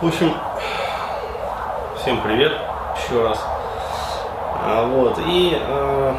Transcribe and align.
В 0.00 0.06
общем, 0.06 0.32
всем 2.00 2.22
привет 2.22 2.52
еще 2.96 3.22
раз. 3.22 3.38
А, 4.62 4.86
вот, 4.86 5.18
и 5.26 5.58
э, 5.60 6.14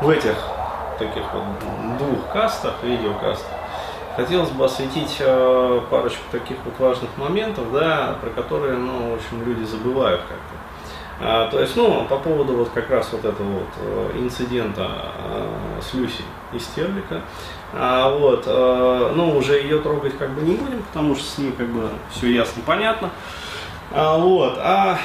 в 0.00 0.10
этих 0.10 0.34
таких 0.98 1.22
вот 1.32 1.44
двух 1.96 2.32
кастах, 2.32 2.74
видеокастах, 2.82 3.52
хотелось 4.16 4.50
бы 4.50 4.64
осветить 4.64 5.18
э, 5.20 5.80
парочку 5.88 6.24
таких 6.32 6.56
вот 6.64 6.74
важных 6.80 7.16
моментов, 7.16 7.70
да, 7.72 8.16
про 8.20 8.30
которые, 8.30 8.78
ну, 8.78 9.12
в 9.12 9.14
общем, 9.14 9.46
люди 9.46 9.62
забывают 9.62 10.22
как-то. 10.22 10.73
А, 11.20 11.48
то 11.48 11.60
есть, 11.60 11.76
ну, 11.76 12.04
по 12.08 12.16
поводу 12.18 12.54
вот 12.54 12.70
как 12.70 12.90
раз 12.90 13.10
вот 13.12 13.24
этого 13.24 13.48
вот 13.48 13.68
э, 13.78 14.10
инцидента 14.18 15.12
э, 15.18 15.80
с 15.80 15.94
Люси 15.94 16.22
из 16.52 16.64
Стерлика, 16.64 17.22
а, 17.72 18.10
вот, 18.10 18.44
э, 18.46 19.12
ну, 19.14 19.36
уже 19.36 19.60
ее 19.60 19.78
трогать 19.78 20.18
как 20.18 20.30
бы 20.34 20.42
не 20.42 20.56
будем, 20.56 20.82
потому 20.82 21.14
что 21.14 21.24
с 21.24 21.38
ней 21.38 21.52
как 21.52 21.68
бы 21.68 21.88
все 22.10 22.32
ясно, 22.32 22.62
понятно. 22.66 23.10
А, 23.92 24.18
вот, 24.18 24.58
а 24.58 24.98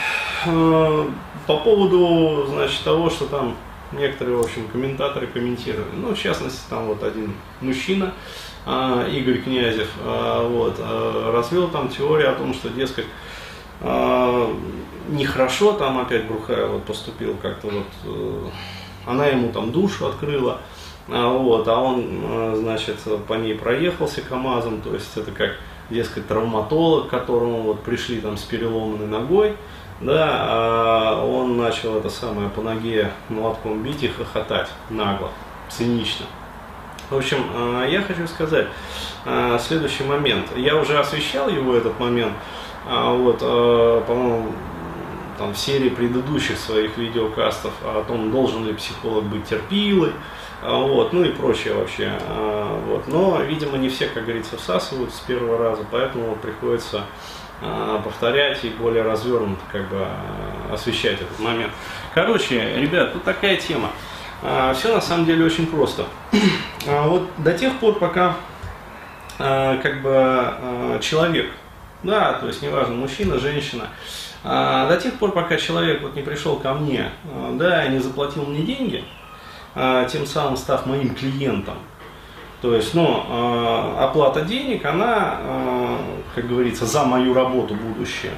по 1.46 1.58
поводу, 1.58 2.48
значит, 2.48 2.84
того, 2.84 3.10
что 3.10 3.26
там 3.26 3.56
некоторые, 3.92 4.38
в 4.38 4.42
общем, 4.42 4.68
комментаторы 4.68 5.28
комментировали, 5.28 5.96
ну, 5.96 6.16
в 6.16 6.20
частности, 6.20 6.62
там 6.70 6.86
вот 6.86 7.04
один 7.04 7.34
мужчина, 7.62 8.14
Игорь 9.12 9.42
Князев, 9.42 9.90
вот, 10.04 10.80
развел 11.34 11.68
там 11.70 11.90
теорию 11.90 12.32
о 12.32 12.36
том, 12.36 12.54
что, 12.54 12.70
дескать, 12.70 13.06
а, 13.82 14.56
нехорошо 15.10 15.74
там 15.74 16.00
опять 16.00 16.28
Брухая 16.28 16.68
вот 16.68 16.84
поступил 16.84 17.36
как-то 17.42 17.68
вот, 17.68 17.88
э, 18.06 18.50
она 19.06 19.28
ему 19.28 19.52
там 19.52 19.72
душу 19.72 20.08
открыла, 20.08 20.60
а, 21.08 21.30
вот, 21.30 21.68
а 21.68 21.78
он, 21.78 22.06
э, 22.24 22.56
значит, 22.58 22.98
по 23.28 23.34
ней 23.34 23.56
проехался 23.56 24.22
КАМАЗом, 24.22 24.82
то 24.82 24.94
есть 24.94 25.16
это 25.18 25.32
как, 25.32 25.52
дескать, 25.90 26.28
травматолог, 26.28 27.08
к 27.08 27.10
которому 27.10 27.62
вот 27.64 27.84
пришли 27.84 28.22
там 28.22 28.38
с 28.38 28.44
переломанной 28.44 29.08
ногой, 29.08 29.56
да, 30.02 30.28
а 30.32 31.26
он 31.26 31.58
начал 31.58 31.98
это 31.98 32.10
самое 32.10 32.50
по 32.50 32.62
ноге 32.62 33.12
молотком 33.28 33.82
бить 33.82 34.04
и 34.04 34.08
хохотать 34.08 34.70
нагло, 34.90 35.32
цинично. 35.70 36.28
В 37.10 37.18
общем, 37.18 37.44
э, 37.56 37.88
я 37.90 38.02
хочу 38.02 38.28
сказать 38.28 38.68
следующий 39.60 40.06
момент. 40.06 40.46
Я 40.56 40.78
уже 40.78 40.98
освещал 40.98 41.50
его 41.50 41.76
этот 41.76 42.00
момент, 42.00 42.34
а 42.88 43.12
вот, 43.12 43.40
по-моему, 43.40 44.54
там, 45.40 45.54
в 45.54 45.58
серии 45.58 45.90
предыдущих 45.90 46.60
своих 46.60 46.98
видеокастов 46.98 47.72
о 47.82 48.04
том, 48.04 48.30
должен 48.30 48.68
ли 48.68 48.74
психолог 48.74 49.24
быть 49.24 49.46
терпилой, 49.46 50.12
а, 50.62 50.78
вот, 50.78 51.14
ну 51.14 51.24
и 51.24 51.32
прочее 51.32 51.74
вообще. 51.74 52.12
А, 52.28 52.80
вот. 52.88 53.08
Но, 53.08 53.42
видимо, 53.42 53.78
не 53.78 53.88
все, 53.88 54.08
как 54.08 54.26
говорится, 54.26 54.58
всасывают 54.58 55.14
с 55.14 55.20
первого 55.22 55.58
раза, 55.58 55.84
поэтому 55.90 56.36
приходится 56.36 57.06
повторять 58.06 58.64
и 58.64 58.70
более 58.70 59.04
развернуто 59.04 59.60
как 59.70 59.90
бы 59.90 60.08
освещать 60.72 61.16
этот 61.16 61.40
момент. 61.40 61.74
Короче, 62.14 62.78
ребят, 62.78 63.12
тут 63.12 63.26
такая 63.26 63.58
тема. 63.58 63.92
Все 64.76 64.94
на 64.96 65.02
самом 65.02 65.26
деле 65.26 65.44
очень 65.44 65.68
просто. 65.68 66.06
Вот 66.86 67.28
до 67.38 67.52
тех 67.52 67.78
пор, 67.80 68.00
пока 68.00 68.38
как 69.38 70.02
бы 70.02 71.00
человек 71.02 71.52
да, 72.04 72.34
то 72.34 72.48
есть 72.48 72.62
неважно, 72.62 72.96
мужчина, 72.96 73.40
женщина. 73.40 73.86
А, 74.44 74.88
до 74.88 74.98
тех 74.98 75.16
пор, 75.16 75.34
пока 75.34 75.58
человек 75.58 76.02
вот 76.02 76.16
не 76.16 76.22
пришел 76.22 76.56
ко 76.56 76.74
мне, 76.74 77.10
а, 77.26 77.56
да, 77.58 77.86
и 77.86 77.90
не 77.90 78.00
заплатил 78.00 78.46
мне 78.46 78.62
деньги, 78.62 79.04
а, 79.76 80.06
тем 80.06 80.26
самым 80.26 80.56
став 80.56 80.86
моим 80.86 81.14
клиентом, 81.14 81.76
то 82.62 82.76
есть, 82.76 82.94
ну, 82.94 83.24
оплата 83.98 84.42
денег, 84.42 84.84
она, 84.86 85.38
как 86.36 86.46
говорится, 86.46 86.86
за 86.86 87.06
мою 87.06 87.34
работу 87.34 87.74
будущее. 87.74 88.34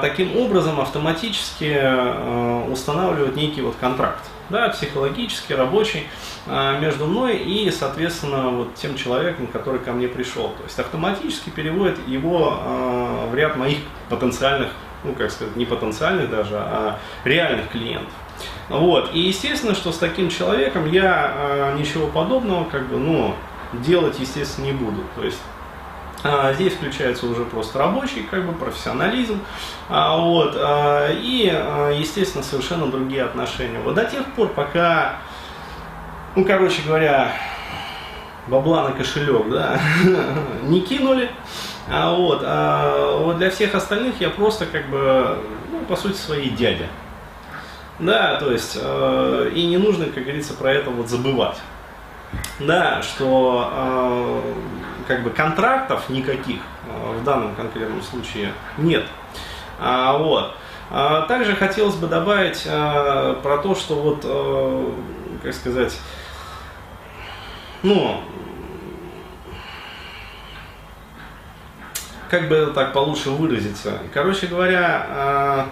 Таким 0.00 0.36
образом 0.36 0.80
автоматически 0.80 2.68
устанавливает 2.68 3.36
некий 3.36 3.62
вот 3.62 3.76
контракт, 3.80 4.28
да, 4.50 4.68
психологический, 4.68 5.54
рабочий, 5.54 6.06
э, 6.46 6.78
между 6.80 7.06
мной 7.06 7.36
и, 7.36 7.70
соответственно, 7.70 8.50
вот 8.50 8.74
тем 8.74 8.96
человеком, 8.96 9.46
который 9.46 9.80
ко 9.80 9.92
мне 9.92 10.08
пришел. 10.08 10.48
То 10.50 10.62
есть 10.64 10.78
автоматически 10.78 11.50
переводит 11.50 11.98
его 12.06 12.58
э, 12.60 13.28
в 13.30 13.34
ряд 13.34 13.56
моих 13.56 13.78
потенциальных, 14.08 14.70
ну, 15.02 15.14
как 15.14 15.30
сказать, 15.30 15.56
не 15.56 15.64
потенциальных 15.64 16.30
даже, 16.30 16.56
а 16.56 16.98
реальных 17.24 17.70
клиентов. 17.70 18.12
Вот. 18.68 19.14
И 19.14 19.20
естественно, 19.20 19.74
что 19.74 19.92
с 19.92 19.98
таким 19.98 20.30
человеком 20.30 20.90
я 20.90 21.32
э, 21.34 21.76
ничего 21.78 22.06
подобного, 22.06 22.64
как 22.64 22.88
бы, 22.88 22.98
ну, 22.98 23.34
делать, 23.72 24.18
естественно, 24.18 24.66
не 24.66 24.72
буду. 24.72 25.02
То 25.16 25.24
есть 25.24 25.38
а, 25.53 25.53
здесь 26.54 26.72
включается 26.72 27.26
уже 27.26 27.44
просто 27.44 27.78
рабочий, 27.78 28.22
как 28.22 28.46
бы, 28.46 28.52
профессионализм, 28.52 29.40
а, 29.88 30.16
вот, 30.16 30.54
а, 30.56 31.10
и, 31.12 31.50
а, 31.52 31.90
естественно, 31.90 32.42
совершенно 32.42 32.86
другие 32.86 33.22
отношения. 33.22 33.78
Вот 33.80 33.94
до 33.94 34.04
тех 34.04 34.24
пор, 34.32 34.48
пока, 34.48 35.16
ну, 36.34 36.44
короче 36.44 36.80
говоря, 36.82 37.32
бабла 38.46 38.88
на 38.88 38.92
кошелек, 38.92 39.50
да, 39.50 39.78
не 40.62 40.80
кинули, 40.80 41.30
а 41.90 42.14
вот, 42.14 42.40
а 42.42 43.18
вот 43.18 43.36
для 43.36 43.50
всех 43.50 43.74
остальных 43.74 44.20
я 44.20 44.30
просто, 44.30 44.64
как 44.64 44.88
бы, 44.88 45.38
ну, 45.70 45.80
по 45.80 45.96
сути, 45.96 46.16
своей 46.16 46.50
дядя. 46.50 46.86
Да, 47.98 48.40
то 48.40 48.50
есть, 48.50 48.78
э, 48.80 49.52
и 49.54 49.66
не 49.66 49.76
нужно, 49.76 50.06
как 50.06 50.24
говорится, 50.24 50.54
про 50.54 50.72
это 50.72 50.90
вот 50.90 51.08
забывать. 51.08 51.58
Да, 52.58 53.02
что 53.02 54.42
как 55.06 55.22
бы 55.22 55.30
контрактов 55.30 56.08
никаких 56.08 56.60
э, 56.86 57.18
в 57.18 57.24
данном 57.24 57.54
конкретном 57.54 58.02
случае 58.02 58.52
нет. 58.78 59.04
А, 59.78 60.16
вот. 60.16 60.56
А, 60.90 61.22
также 61.22 61.54
хотелось 61.54 61.96
бы 61.96 62.06
добавить 62.06 62.62
э, 62.64 63.36
про 63.42 63.58
то, 63.58 63.74
что 63.74 63.94
вот, 63.96 64.20
э, 64.24 64.92
как 65.42 65.54
сказать, 65.54 65.98
ну, 67.82 68.20
как 72.30 72.48
бы 72.48 72.72
так 72.74 72.92
получше 72.92 73.30
выразиться. 73.30 73.98
Короче 74.12 74.46
говоря, 74.46 75.68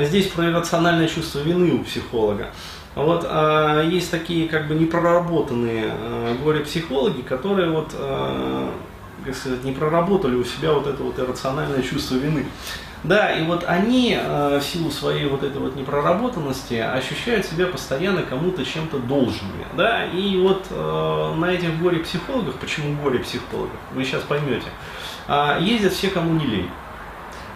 здесь 0.00 0.26
про 0.26 0.50
иррациональное 0.50 1.08
чувство 1.08 1.38
вины 1.38 1.74
у 1.74 1.84
психолога. 1.84 2.50
Вот 2.94 3.26
а, 3.28 3.82
есть 3.82 4.10
такие 4.10 4.48
как 4.48 4.68
бы 4.68 4.74
непроработанные 4.74 5.86
а, 5.88 6.36
горе-психологи, 6.42 7.22
которые 7.22 7.70
вот, 7.70 7.90
а, 7.94 8.72
как 9.24 9.34
сказать, 9.34 9.64
не 9.64 9.72
проработали 9.72 10.36
у 10.36 10.44
себя 10.44 10.72
вот 10.72 10.86
это 10.86 11.02
вот 11.02 11.18
иррациональное 11.18 11.82
чувство 11.82 12.16
вины. 12.16 12.46
Да, 13.02 13.30
и 13.32 13.44
вот 13.44 13.64
они 13.66 14.16
а, 14.18 14.58
в 14.58 14.64
силу 14.64 14.90
своей 14.90 15.26
вот 15.26 15.42
этой 15.42 15.60
вот 15.60 15.76
непроработанности 15.76 16.74
ощущают 16.74 17.44
себя 17.44 17.66
постоянно 17.66 18.22
кому-то 18.22 18.64
чем-то 18.64 18.98
должными. 18.98 19.66
Да, 19.76 20.06
и 20.06 20.38
вот 20.38 20.64
а, 20.70 21.34
на 21.34 21.46
этих 21.46 21.78
горе-психологах, 21.80 22.54
почему 22.54 22.96
горе-психологов, 23.02 23.76
вы 23.92 24.04
сейчас 24.04 24.22
поймете, 24.22 24.68
а, 25.28 25.58
ездят 25.58 25.92
все, 25.92 26.08
кому 26.08 26.32
не 26.38 26.46
лень. 26.46 26.70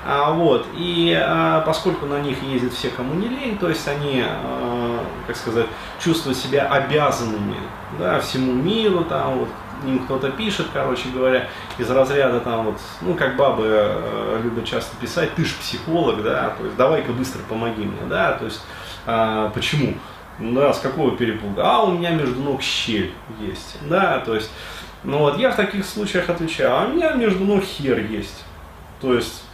А, 0.07 0.33
вот, 0.33 0.67
и 0.75 1.15
а, 1.19 1.63
поскольку 1.63 2.07
на 2.07 2.21
них 2.21 2.43
ездят 2.43 2.73
все, 2.73 2.89
кому 2.89 3.15
не 3.15 3.29
лень, 3.29 3.59
то 3.59 3.69
есть 3.69 3.87
они, 3.89 4.23
а, 4.25 4.88
как 5.29 5.37
сказать, 5.37 5.67
чувствуют 6.03 6.39
себя 6.39 6.67
обязанными 6.67 7.59
да, 7.99 8.19
всему 8.19 8.55
миру, 8.55 9.05
там 9.05 9.41
вот 9.41 9.49
им 9.87 10.01
кто-то 10.01 10.31
пишет, 10.31 10.69
короче 10.73 11.11
говоря, 11.11 11.49
из 11.77 11.89
разряда 11.91 12.41
там 12.41 12.65
вот, 12.65 12.81
ну 13.03 13.15
как 13.15 13.37
бабы 13.37 13.67
э, 13.69 14.41
любят 14.43 14.65
часто 14.65 14.97
писать, 14.97 15.35
ты 15.35 15.45
ж 15.45 15.55
психолог, 15.61 16.23
да, 16.23 16.55
то 16.59 16.65
есть 16.65 16.77
давай-ка 16.77 17.13
быстро 17.13 17.41
помоги 17.49 17.85
мне, 17.85 18.09
да, 18.09 18.33
то 18.33 18.47
есть 18.47 18.61
э, 19.07 19.51
почему? 19.55 19.95
Да, 20.39 20.73
с 20.73 20.79
какого 20.79 21.17
перепуга? 21.17 21.63
А 21.63 21.83
у 21.83 21.93
меня 21.93 22.11
между 22.11 22.41
ног 22.41 22.63
щель 22.63 23.13
есть, 23.39 23.77
да, 23.83 24.21
то 24.21 24.35
есть, 24.35 24.51
ну 25.05 25.19
вот 25.19 25.39
я 25.39 25.51
в 25.51 25.57
таких 25.57 25.85
случаях 25.85 26.31
отвечаю, 26.31 26.75
а 26.75 26.85
у 26.87 26.95
меня 26.95 27.13
между 27.13 27.45
ног 27.45 27.63
хер 27.63 27.99
есть, 27.99 28.45
то 29.01 29.13
есть 29.13 29.45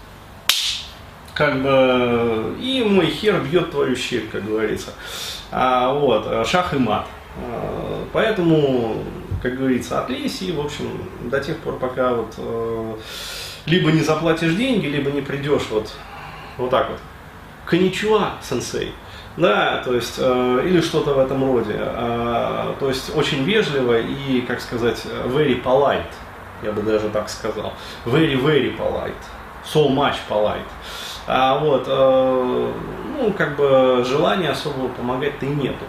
как 1.35 1.61
бы, 1.63 2.55
и 2.61 2.85
мой 2.89 3.07
хер 3.07 3.41
бьет 3.41 3.73
твою 3.73 3.97
щель, 3.97 4.29
как 4.31 4.47
говорится. 4.47 4.93
А, 5.57 5.93
вот, 5.95 6.49
шах 6.49 6.75
и 6.75 6.79
мат. 6.79 7.07
А, 7.39 8.05
поэтому, 8.13 8.97
как 9.41 9.57
говорится, 9.57 10.01
отлезь 10.01 10.43
и, 10.43 10.51
в 10.51 10.61
общем, 10.61 10.87
до 11.31 11.39
тех 11.39 11.59
пор, 11.59 11.79
пока 11.79 12.13
вот 12.13 12.35
э, 12.39 12.95
либо 13.67 13.93
не 13.93 14.01
заплатишь 14.01 14.55
деньги, 14.55 14.87
либо 14.87 15.13
не 15.13 15.21
придешь 15.21 15.69
вот, 15.71 15.93
вот 16.59 16.71
так 16.71 16.91
вот. 16.91 16.99
Коничуа, 17.67 18.33
сенсей. 18.43 18.93
Да, 19.37 19.81
то 19.85 19.95
есть, 19.95 20.17
э, 20.19 20.63
или 20.65 20.81
что-то 20.81 21.15
в 21.15 21.21
этом 21.21 21.45
роде. 21.45 21.77
Э, 21.79 22.75
то 22.81 22.89
есть, 22.89 23.17
очень 23.17 23.45
вежливо 23.45 24.01
и, 24.01 24.41
как 24.41 24.61
сказать, 24.61 25.07
very 25.27 25.63
polite, 25.63 26.03
я 26.65 26.73
бы 26.73 26.83
даже 26.83 27.11
так 27.11 27.29
сказал. 27.29 27.75
Very, 28.05 28.35
very 28.35 28.77
polite. 28.77 29.13
So 29.65 29.89
much 29.89 30.17
polite. 30.29 30.67
А, 31.29 31.59
вот, 31.59 31.85
э, 31.87 32.73
ну, 33.15 33.33
как 33.33 33.57
бы 33.57 34.05
желания 34.07 34.51
особого 34.51 34.89
помогать-то 34.89 35.47
и 35.47 35.51
нету. 35.51 35.85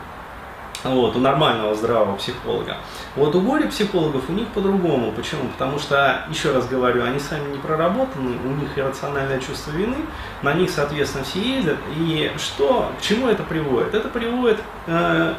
вот, 0.84 1.16
у 1.16 1.20
нормального 1.20 1.76
здравого 1.76 2.16
психолога. 2.16 2.78
Вот 3.16 3.34
у 3.36 3.42
горе-психологов 3.42 4.30
у 4.30 4.34
них 4.34 4.48
по-другому. 4.50 5.12
Почему? 5.12 5.48
Потому 5.50 5.80
что, 5.80 6.26
еще 6.30 6.52
раз 6.52 6.68
говорю, 6.68 7.04
они 7.04 7.20
сами 7.20 7.52
не 7.52 7.58
проработаны, 7.58 8.38
у 8.46 8.50
них 8.50 8.78
иррациональное 8.78 9.40
чувство 9.40 9.72
вины, 9.72 9.98
на 10.42 10.54
них, 10.54 10.70
соответственно, 10.70 11.24
все 11.24 11.40
ездят. 11.40 11.78
И 11.98 12.32
что, 12.38 12.92
к 13.00 13.02
чему 13.02 13.28
это 13.28 13.44
приводит? 13.44 13.94
Это 13.94 14.10
приводит 14.10 14.60
э, 14.88 15.34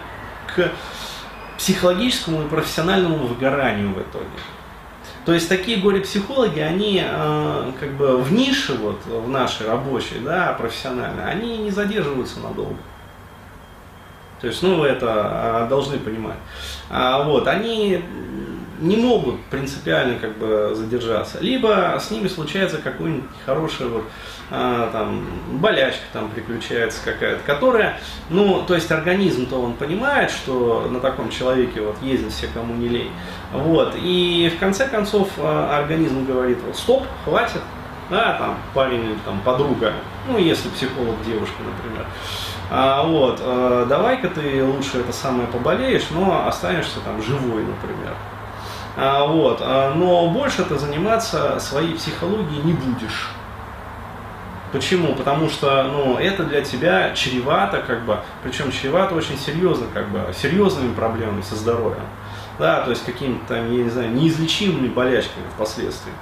к 0.55 0.71
психологическому 1.59 2.43
и 2.43 2.49
профессиональному 2.49 3.27
выгоранию 3.27 3.91
в 3.91 4.01
итоге. 4.01 4.27
То 5.27 5.35
есть 5.35 5.49
такие 5.49 5.79
горе-психологи, 5.79 6.61
они 6.61 7.03
э, 7.05 7.73
как 7.81 7.91
бы 7.95 8.17
в 8.19 8.33
нише, 8.33 8.75
вот, 8.75 9.05
в 9.07 9.29
нашей 9.29 9.67
рабочей, 9.67 10.21
да, 10.21 10.55
профессиональной, 10.57 11.29
они 11.29 11.59
не 11.59 11.73
задерживаются 11.73 12.39
надолго. 12.39 12.79
То 14.41 14.47
есть, 14.47 14.63
ну, 14.63 14.77
вы 14.77 14.87
это 14.87 15.07
а, 15.09 15.67
должны 15.67 15.99
понимать. 15.99 16.37
А, 16.91 17.25
вот, 17.25 17.49
они 17.49 18.05
не 18.81 18.97
могут 18.97 19.41
принципиально 19.45 20.19
как 20.19 20.37
бы 20.39 20.73
задержаться. 20.75 21.39
Либо 21.41 21.99
с 22.01 22.11
ними 22.11 22.29
случается 22.29 22.79
какой-нибудь 22.79 23.29
хороший 23.45 23.89
вот, 23.89 24.05
а, 24.51 24.91
там, 24.93 25.25
болячка 25.53 26.03
там 26.13 26.31
приключается 26.31 27.01
какая-то, 27.05 27.41
которая, 27.45 27.99
ну, 28.31 28.63
то 28.67 28.75
есть 28.75 28.91
организм-то 28.91 29.61
он 29.61 29.75
понимает, 29.75 30.31
что 30.31 30.89
на 30.91 31.01
таком 31.01 31.31
человеке 31.31 31.81
вот 31.81 31.97
ездят 32.03 32.33
все, 32.33 32.49
кому 32.49 32.75
не 32.75 32.89
лень. 32.89 33.11
Вот, 33.53 33.95
и 33.97 34.53
в 34.55 34.59
конце 34.61 34.87
концов 34.87 35.31
а, 35.39 35.79
организм 35.79 36.25
говорит, 36.25 36.59
вот, 36.65 36.77
стоп, 36.77 37.05
хватит, 37.25 37.63
да, 38.11 38.35
там, 38.35 38.57
парень 38.75 39.05
или 39.05 39.19
там 39.25 39.41
подруга, 39.41 39.93
ну, 40.29 40.39
если 40.39 40.69
психолог 40.69 41.17
девушка, 41.25 41.57
например, 41.65 42.07
а, 42.71 43.05
вот, 43.05 43.41
а, 43.43 43.87
давай-ка 43.87 44.29
ты 44.29 44.65
лучше 44.65 44.99
это 44.99 45.13
самое 45.13 45.49
поболеешь, 45.49 46.07
но 46.11 46.47
останешься 46.47 47.01
там 47.05 47.23
живой, 47.23 47.63
например. 47.63 48.15
А, 48.97 49.27
вот, 49.27 49.59
а, 49.61 49.95
но 49.95 50.29
больше 50.31 50.65
ты 50.65 50.79
заниматься 50.79 51.59
своей 51.61 51.95
психологией 51.95 52.63
не 52.63 52.73
будешь. 52.73 53.29
Почему? 54.73 55.15
Потому 55.15 55.49
что 55.49 55.85
ну, 55.85 56.17
это 56.19 56.45
для 56.45 56.63
тебя 56.63 57.13
чревато, 57.15 57.83
как 57.83 58.05
бы, 58.05 58.19
причем 58.43 58.73
чревато 58.73 59.15
очень 59.15 59.39
серьезно, 59.39 59.87
как 59.93 60.09
бы, 60.09 60.33
серьезными 60.35 60.95
проблемами 60.95 61.43
со 61.43 61.57
здоровьем. 61.57 62.03
Да, 62.59 62.81
то 62.81 62.91
есть 62.91 63.05
какими-то 63.05 63.55
там, 63.55 63.71
я 63.71 63.85
не 63.85 63.91
знаю, 63.91 64.11
неизлечимыми 64.13 64.89
болячками 64.89 65.45
впоследствии. 65.55 66.13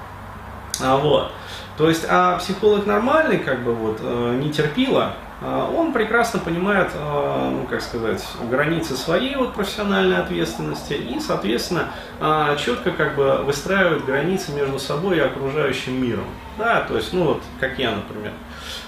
А, 0.82 0.97
вот. 0.97 1.31
То 1.76 1.88
есть, 1.88 2.05
а 2.09 2.38
психолог 2.38 2.87
нормальный, 2.87 3.38
как 3.38 3.62
бы 3.62 3.73
вот, 3.73 3.99
э, 4.00 4.38
не 4.41 4.53
терпила, 4.53 5.15
он 5.44 5.93
прекрасно 5.93 6.41
понимает, 6.41 6.88
а, 6.94 7.50
ну, 7.50 7.67
как 7.67 7.82
сказать, 7.82 8.25
границы 8.50 8.96
своей 8.96 9.37
вот 9.37 9.52
профессиональной 9.55 10.17
ответственности 10.17 10.94
и, 10.94 11.20
соответственно, 11.20 11.91
а, 12.19 12.56
четко 12.56 12.93
как 12.93 13.14
бы 13.14 13.43
выстраивает 13.43 14.06
границы 14.06 14.52
между 14.52 14.79
собой 14.79 15.19
и 15.19 15.20
окружающим 15.20 16.02
миром. 16.02 16.25
Да, 16.56 16.81
то 16.82 16.96
есть, 16.96 17.12
ну 17.12 17.25
вот, 17.25 17.43
как 17.61 17.79
я, 17.79 17.91
например. 17.91 18.32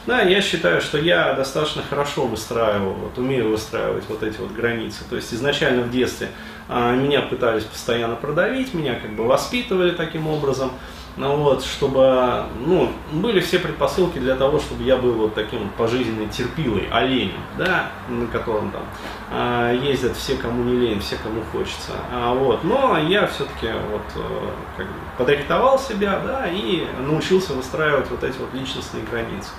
Да, 0.06 0.22
я 0.22 0.40
считаю, 0.40 0.80
что 0.80 0.98
я 0.98 1.34
достаточно 1.34 1.82
хорошо 1.82 2.26
выстраиваю, 2.26 2.94
вот, 2.94 3.18
умею 3.18 3.50
выстраивать 3.50 4.04
вот 4.08 4.22
эти 4.22 4.38
вот 4.38 4.52
границы. 4.52 5.04
То 5.10 5.16
есть 5.16 5.34
изначально 5.34 5.82
в 5.82 5.90
детстве 5.90 6.28
меня 6.68 7.22
пытались 7.22 7.64
постоянно 7.64 8.14
продавить, 8.14 8.72
меня 8.72 8.94
как 8.94 9.10
бы 9.14 9.24
воспитывали 9.24 9.90
таким 9.90 10.28
образом 10.28 10.70
ну 11.16 11.36
вот, 11.36 11.64
чтобы, 11.64 12.44
ну, 12.66 12.92
были 13.12 13.40
все 13.40 13.58
предпосылки 13.58 14.18
для 14.18 14.36
того, 14.36 14.58
чтобы 14.60 14.82
я 14.84 14.96
был 14.96 15.14
вот 15.14 15.34
таким 15.34 15.70
пожизненной 15.70 16.28
терпилой, 16.28 16.88
оленем, 16.90 17.40
да, 17.56 17.90
на 18.08 18.26
котором 18.26 18.70
там 18.70 18.82
э, 19.30 19.80
ездят 19.82 20.16
все, 20.16 20.36
кому 20.36 20.62
не 20.64 20.76
лень, 20.76 21.00
все, 21.00 21.16
кому 21.16 21.42
хочется, 21.52 21.92
а, 22.12 22.34
вот, 22.34 22.64
но 22.64 22.98
я 22.98 23.26
все-таки 23.26 23.68
вот 23.90 24.02
э, 24.14 24.50
как 24.76 24.86
бы 24.86 24.92
подрихтовал 25.16 25.78
себя, 25.78 26.20
да, 26.22 26.46
и 26.48 26.86
научился 27.00 27.54
выстраивать 27.54 28.10
вот 28.10 28.22
эти 28.22 28.36
вот 28.38 28.52
личностные 28.52 29.02
границы. 29.04 29.50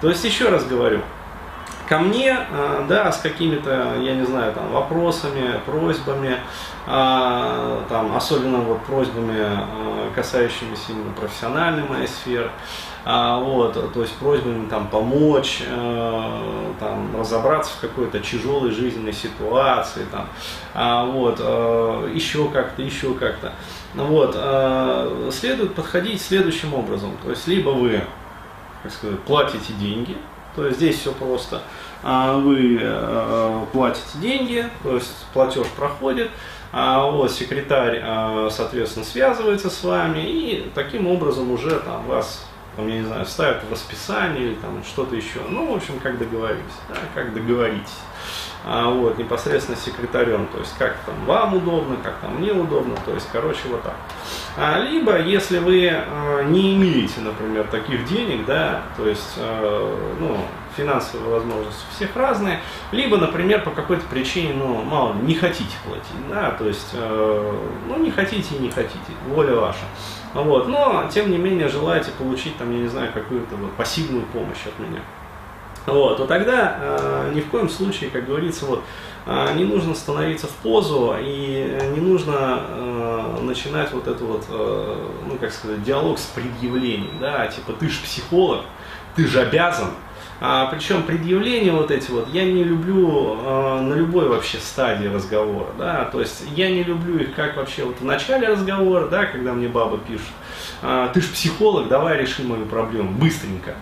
То 0.00 0.08
есть, 0.08 0.24
еще 0.24 0.48
раз 0.48 0.64
говорю, 0.64 1.00
ко 1.88 1.98
мне, 1.98 2.36
э, 2.50 2.86
да, 2.88 3.12
с 3.12 3.18
какими-то, 3.18 3.94
я 4.00 4.14
не 4.14 4.24
знаю, 4.24 4.52
там, 4.52 4.70
вопросами, 4.72 5.60
просьбами, 5.66 6.38
а, 6.86 7.84
там, 7.88 8.14
особенно 8.16 8.58
вот 8.58 8.82
просьбами, 8.82 9.36
э, 9.38 10.10
касающимися 10.14 10.92
именно 10.92 11.12
профессиональной 11.12 11.84
моей 11.88 12.08
сферы, 12.08 12.50
а, 13.04 13.38
вот, 13.38 13.92
то 13.92 14.00
есть 14.00 14.14
просьбами 14.16 14.66
там 14.68 14.88
помочь, 14.88 15.62
там, 16.80 17.16
разобраться 17.18 17.72
в 17.76 17.80
какой-то 17.80 18.18
тяжелой 18.20 18.70
жизненной 18.70 19.12
ситуации, 19.12 20.06
там, 20.10 20.26
а, 20.74 21.04
вот, 21.04 21.38
еще 22.14 22.48
как-то, 22.48 22.80
еще 22.80 23.12
как-то. 23.14 23.52
Вот, 23.94 24.34
следует 25.32 25.74
подходить 25.74 26.20
следующим 26.20 26.74
образом, 26.74 27.12
то 27.22 27.30
есть 27.30 27.46
либо 27.46 27.70
вы, 27.70 28.02
как 28.82 28.92
сказать, 28.92 29.20
платите 29.20 29.72
деньги, 29.74 30.16
то 30.54 30.66
есть 30.66 30.78
здесь 30.78 30.98
все 30.98 31.12
просто. 31.12 31.62
А, 32.02 32.36
вы 32.36 32.78
э, 32.80 33.66
платите 33.72 34.18
деньги, 34.20 34.66
то 34.82 34.94
есть 34.94 35.10
платеж 35.32 35.66
проходит, 35.76 36.30
а 36.72 37.10
вот 37.10 37.32
секретарь, 37.32 38.02
э, 38.02 38.48
соответственно, 38.50 39.06
связывается 39.06 39.70
с 39.70 39.82
вами 39.82 40.20
и 40.20 40.70
таким 40.74 41.06
образом 41.06 41.50
уже 41.50 41.78
там 41.80 42.06
вас 42.06 42.46
там, 42.76 42.88
я 42.88 42.98
не 42.98 43.06
знаю, 43.06 43.26
ставят 43.26 43.64
в 43.64 43.70
расписание 43.70 44.48
или 44.48 44.54
там 44.54 44.82
что-то 44.84 45.14
еще. 45.16 45.40
Ну, 45.48 45.72
в 45.72 45.76
общем, 45.76 45.98
как 46.00 46.18
договорились, 46.18 46.62
да, 46.88 46.96
как 47.14 47.34
договоритесь. 47.34 47.98
А, 48.66 48.88
вот, 48.88 49.18
непосредственно 49.18 49.76
с 49.76 49.84
секретарем, 49.84 50.46
то 50.46 50.58
есть 50.58 50.74
как 50.78 50.96
там 51.04 51.14
вам 51.26 51.54
удобно, 51.54 51.96
как 52.02 52.16
там 52.20 52.36
мне 52.36 52.50
удобно, 52.50 52.94
то 53.04 53.12
есть, 53.12 53.28
короче, 53.30 53.68
вот 53.68 53.82
так. 53.82 53.94
А, 54.56 54.78
либо, 54.78 55.20
если 55.20 55.58
вы 55.58 55.90
а, 55.92 56.42
не 56.44 56.74
имеете, 56.74 57.20
например, 57.20 57.66
таких 57.68 58.06
денег, 58.06 58.46
да, 58.46 58.82
то 58.96 59.06
есть, 59.06 59.34
а, 59.36 60.16
ну, 60.18 60.38
финансовые 60.78 61.30
возможности 61.30 61.84
у 61.90 61.94
всех 61.94 62.16
разные, 62.16 62.60
либо, 62.90 63.18
например, 63.18 63.62
по 63.62 63.70
какой-то 63.70 64.04
причине, 64.06 64.54
ну, 64.54 64.82
мало 64.82 65.12
не 65.12 65.34
хотите 65.34 65.76
платить, 65.84 66.28
да, 66.30 66.52
то 66.52 66.66
есть, 66.66 66.90
э, 66.94 67.52
ну, 67.86 67.98
не 67.98 68.10
хотите 68.10 68.56
и 68.56 68.58
не 68.58 68.70
хотите, 68.70 68.98
воля 69.28 69.54
ваша. 69.54 69.84
Вот, 70.34 70.68
но, 70.68 71.08
тем 71.12 71.30
не 71.30 71.38
менее, 71.38 71.68
желаете 71.68 72.10
получить, 72.18 72.56
там, 72.58 72.72
я 72.72 72.78
не 72.78 72.88
знаю, 72.88 73.12
какую-то 73.12 73.54
вот 73.56 73.72
пассивную 73.74 74.24
помощь 74.26 74.66
от 74.66 74.78
меня. 74.80 75.00
Вот, 75.86 76.16
то 76.16 76.26
тогда 76.26 76.76
э, 76.80 77.32
ни 77.34 77.40
в 77.40 77.48
коем 77.50 77.68
случае, 77.68 78.10
как 78.10 78.26
говорится, 78.26 78.64
вот, 78.64 78.82
э, 79.26 79.54
не 79.54 79.64
нужно 79.64 79.94
становиться 79.94 80.46
в 80.46 80.52
позу 80.62 81.14
и 81.20 81.78
не 81.94 82.00
нужно 82.00 82.60
э, 82.68 83.38
начинать 83.42 83.92
вот 83.92 84.08
эту 84.08 84.26
вот, 84.26 84.44
э, 84.48 85.08
ну 85.28 85.36
как 85.36 85.52
сказать, 85.52 85.84
диалог 85.84 86.18
с 86.18 86.24
предъявлением, 86.26 87.18
да, 87.20 87.46
типа 87.46 87.74
ты 87.74 87.88
же 87.88 88.00
психолог, 88.02 88.62
ты 89.14 89.26
же 89.26 89.40
обязан, 89.40 89.90
а, 90.40 90.66
причем 90.66 91.02
предъявления 91.02 91.72
вот 91.72 91.90
эти 91.90 92.10
вот 92.10 92.28
я 92.32 92.44
не 92.44 92.64
люблю 92.64 93.38
э, 93.40 93.80
на 93.80 93.94
любой 93.94 94.28
вообще 94.28 94.58
стадии 94.58 95.06
разговора, 95.06 95.68
да, 95.78 96.04
то 96.06 96.20
есть 96.20 96.44
я 96.54 96.70
не 96.70 96.82
люблю 96.82 97.18
их 97.18 97.34
как 97.34 97.56
вообще 97.56 97.84
вот 97.84 98.00
в 98.00 98.04
начале 98.04 98.48
разговора, 98.48 99.06
да, 99.08 99.26
когда 99.26 99.52
мне 99.52 99.68
баба 99.68 99.98
пишет, 99.98 100.32
э, 100.82 101.08
ты 101.14 101.20
же 101.20 101.28
психолог, 101.28 101.88
давай 101.88 102.18
решим 102.18 102.48
мою 102.48 102.66
проблему 102.66 103.10
быстренько, 103.10 103.74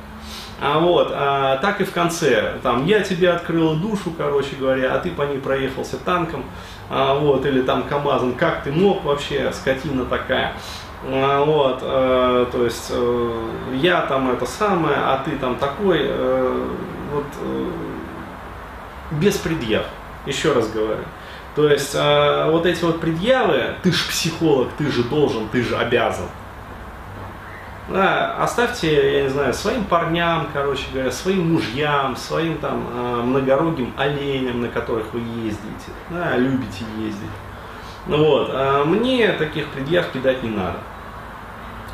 а 0.64 0.78
вот, 0.78 1.08
а, 1.10 1.56
так 1.56 1.80
и 1.80 1.84
в 1.84 1.90
конце, 1.90 2.54
там, 2.62 2.86
я 2.86 3.00
тебе 3.00 3.30
открыл 3.30 3.74
душу, 3.74 4.12
короче 4.16 4.54
говоря, 4.56 4.94
а 4.94 5.00
ты 5.00 5.10
по 5.10 5.22
ней 5.22 5.38
проехался 5.38 5.96
танком, 5.96 6.44
а, 6.88 7.14
вот, 7.14 7.44
или 7.46 7.62
там 7.62 7.82
КАМАЗом, 7.82 8.34
как 8.34 8.62
ты 8.62 8.70
мог 8.70 9.02
вообще, 9.04 9.50
скотина 9.52 10.04
такая, 10.04 10.52
а, 10.52 10.56
вот, 11.04 11.80
э, 11.82 12.46
то 12.52 12.64
есть 12.64 12.90
э, 12.90 13.50
я 13.74 14.02
там 14.02 14.30
это 14.30 14.46
самое, 14.46 14.96
а 14.96 15.20
ты 15.24 15.32
там 15.32 15.56
такой, 15.56 15.98
э, 16.02 16.68
вот, 17.12 17.26
э, 17.40 17.70
без 19.12 19.36
предъяв, 19.36 19.84
еще 20.26 20.52
раз 20.52 20.70
говорю. 20.70 21.02
То 21.56 21.68
есть 21.68 21.94
э, 21.94 22.50
вот 22.50 22.66
эти 22.66 22.84
вот 22.84 23.00
предъявы, 23.00 23.74
ты 23.82 23.90
же 23.90 24.08
психолог, 24.08 24.68
ты 24.78 24.90
же 24.92 25.02
должен, 25.02 25.48
ты 25.48 25.62
же 25.62 25.76
обязан, 25.76 26.26
да, 27.88 28.36
оставьте, 28.38 29.16
я 29.16 29.22
не 29.24 29.28
знаю, 29.28 29.52
своим 29.52 29.84
парням, 29.84 30.46
короче 30.52 30.84
говоря, 30.92 31.10
своим 31.10 31.52
мужьям, 31.52 32.16
своим 32.16 32.58
там 32.58 32.86
э, 32.94 33.22
многорогим 33.24 33.92
оленям, 33.96 34.62
на 34.62 34.68
которых 34.68 35.12
вы 35.12 35.20
ездите, 35.20 35.90
да, 36.10 36.36
любите 36.36 36.84
ездить. 36.98 37.28
Вот, 38.06 38.50
а 38.52 38.84
мне 38.84 39.32
таких 39.32 39.68
предъяв 39.68 40.10
кидать 40.10 40.42
не 40.42 40.50
надо. 40.50 40.78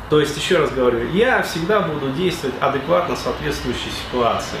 То 0.09 0.19
есть, 0.19 0.35
еще 0.37 0.57
раз 0.57 0.71
говорю, 0.71 1.07
я 1.11 1.43
всегда 1.43 1.81
буду 1.81 2.11
действовать 2.11 2.55
адекватно 2.59 3.15
соответствующей 3.15 3.91
ситуации. 3.91 4.57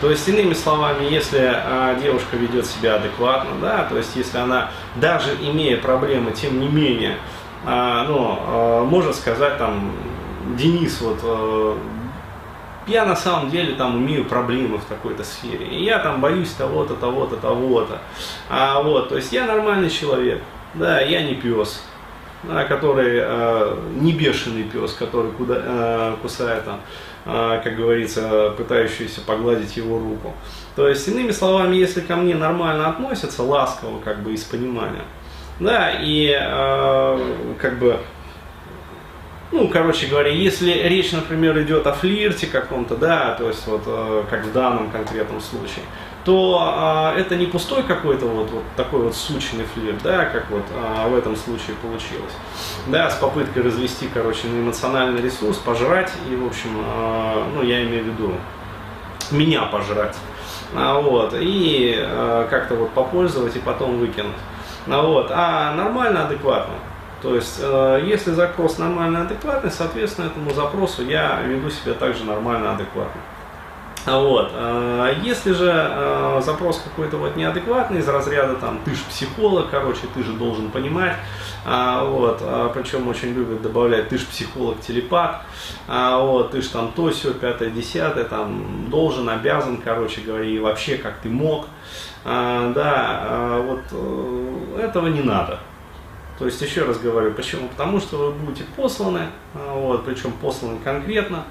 То 0.00 0.10
есть, 0.10 0.28
иными 0.28 0.54
словами, 0.54 1.04
если 1.04 1.40
э, 1.40 1.98
девушка 2.00 2.36
ведет 2.36 2.66
себя 2.66 2.94
адекватно, 2.94 3.50
да, 3.60 3.84
то 3.84 3.96
есть, 3.96 4.14
если 4.14 4.38
она, 4.38 4.70
даже 4.94 5.34
имея 5.40 5.78
проблемы, 5.78 6.30
тем 6.30 6.60
не 6.60 6.68
менее, 6.68 7.16
э, 7.66 8.04
ну, 8.06 8.38
э, 8.40 8.84
может 8.84 9.16
сказать 9.16 9.58
там, 9.58 9.92
Денис, 10.56 11.00
вот 11.00 11.76
я 12.86 13.04
на 13.04 13.16
самом 13.16 13.50
деле 13.50 13.74
там 13.74 13.98
имею 13.98 14.24
проблемы 14.24 14.78
в 14.78 14.84
такой-то 14.84 15.24
сфере, 15.24 15.66
и 15.66 15.84
я 15.84 15.98
там 15.98 16.20
боюсь 16.20 16.50
того-то, 16.52 16.94
того-то, 16.94 17.36
того-то. 17.36 18.00
А 18.48 18.80
вот, 18.82 19.10
то 19.10 19.16
есть 19.16 19.32
я 19.32 19.44
нормальный 19.44 19.90
человек, 19.90 20.42
да, 20.74 21.00
я 21.00 21.22
не 21.22 21.34
пес, 21.34 21.84
который 22.46 23.18
э, 23.20 23.76
не 24.00 24.12
бешеный 24.12 24.64
пес, 24.64 24.92
который 24.92 25.32
куда, 25.32 25.54
э, 25.58 26.16
кусает 26.22 26.64
там, 26.64 26.80
э, 27.24 27.60
как 27.62 27.76
говорится, 27.76 28.54
пытающийся 28.56 29.20
погладить 29.22 29.76
его 29.76 29.98
руку. 29.98 30.34
То 30.76 30.88
есть, 30.88 31.08
иными 31.08 31.32
словами, 31.32 31.76
если 31.76 32.00
ко 32.00 32.16
мне 32.16 32.34
нормально 32.34 32.88
относятся, 32.88 33.42
ласково, 33.42 34.00
как 34.00 34.22
бы, 34.22 34.32
из 34.32 34.44
понимания, 34.44 35.04
да, 35.58 35.90
и 36.00 36.32
э, 36.38 37.54
как 37.60 37.78
бы 37.78 37.98
ну, 39.50 39.66
короче 39.68 40.06
говоря, 40.06 40.30
если 40.30 40.70
речь, 40.72 41.12
например, 41.12 41.58
идет 41.62 41.86
о 41.86 41.92
флирте 41.92 42.46
каком-то, 42.46 42.96
да, 42.96 43.34
то 43.34 43.48
есть 43.48 43.66
вот 43.66 43.82
э, 43.86 44.24
как 44.28 44.44
в 44.44 44.52
данном 44.52 44.90
конкретном 44.90 45.40
случае, 45.40 45.84
то 46.28 47.14
э, 47.16 47.20
это 47.20 47.36
не 47.36 47.46
пустой 47.46 47.82
какой-то 47.84 48.26
вот, 48.26 48.50
вот 48.50 48.62
такой 48.76 49.00
вот 49.00 49.16
сучный 49.16 49.64
флирт, 49.64 50.02
да, 50.02 50.26
как 50.26 50.50
вот 50.50 50.62
э, 50.70 51.08
в 51.08 51.16
этом 51.16 51.34
случае 51.34 51.74
получилось, 51.80 52.34
да, 52.88 53.08
с 53.08 53.14
попыткой 53.14 53.62
развести, 53.62 54.10
короче, 54.12 54.46
на 54.48 54.60
эмоциональный 54.60 55.22
ресурс, 55.22 55.56
пожрать 55.56 56.12
и, 56.30 56.36
в 56.36 56.46
общем, 56.46 56.84
э, 56.84 57.44
ну, 57.54 57.62
я 57.62 57.82
имею 57.82 58.04
в 58.04 58.06
виду, 58.08 58.34
меня 59.30 59.62
пожрать, 59.62 60.16
а, 60.76 61.00
вот, 61.00 61.32
и 61.32 61.94
э, 61.96 62.46
как-то 62.50 62.74
вот 62.74 62.90
попользовать 62.90 63.56
и 63.56 63.60
потом 63.60 63.98
выкинуть, 63.98 64.36
а, 64.86 65.00
вот, 65.00 65.30
а 65.30 65.72
нормально, 65.76 66.26
адекватно, 66.26 66.74
то 67.22 67.36
есть, 67.36 67.58
э, 67.62 68.02
если 68.04 68.32
запрос 68.32 68.76
нормально 68.76 69.22
адекватный, 69.22 69.70
соответственно, 69.70 70.26
этому 70.26 70.50
запросу 70.50 71.02
я 71.06 71.40
веду 71.40 71.70
себя 71.70 71.94
также 71.94 72.24
нормально 72.24 72.74
адекватно. 72.74 73.18
А 74.08 74.18
вот. 74.18 74.50
Э, 74.54 75.14
если 75.22 75.52
же 75.52 75.70
э, 75.70 76.40
запрос 76.42 76.80
какой-то 76.82 77.18
вот 77.18 77.36
неадекватный, 77.36 77.98
из 77.98 78.08
разряда 78.08 78.54
там, 78.56 78.80
ты 78.82 78.94
же 78.94 79.02
психолог, 79.08 79.68
короче, 79.70 80.06
ты 80.14 80.22
же 80.24 80.32
должен 80.32 80.70
понимать, 80.70 81.16
а, 81.66 82.04
вот, 82.04 82.42
причем 82.72 83.06
очень 83.08 83.34
любят 83.34 83.60
добавлять, 83.60 84.08
ты 84.08 84.16
же 84.16 84.24
психолог, 84.24 84.80
телепат, 84.80 85.42
а, 85.86 86.18
вот, 86.22 86.52
ты 86.52 86.62
же 86.62 86.70
там 86.70 86.92
то, 86.96 87.10
все, 87.10 87.34
пятое, 87.34 87.68
десятое, 87.68 88.24
там, 88.24 88.88
должен, 88.88 89.28
обязан, 89.28 89.76
короче 89.76 90.22
говоря, 90.22 90.44
и 90.44 90.58
вообще, 90.58 90.96
как 90.96 91.18
ты 91.18 91.28
мог, 91.28 91.66
да, 92.24 93.60
вот, 93.62 94.80
этого 94.80 95.08
не 95.08 95.20
надо. 95.20 95.58
То 96.38 96.46
есть, 96.46 96.62
еще 96.62 96.84
раз 96.84 96.98
говорю, 96.98 97.32
почему? 97.32 97.68
Потому 97.68 98.00
что 98.00 98.16
вы 98.16 98.32
будете 98.32 98.64
посланы, 98.76 99.26
а, 99.54 99.74
вот, 99.74 100.06
причем 100.06 100.32
посланы 100.32 100.78
конкретно, 100.82 101.44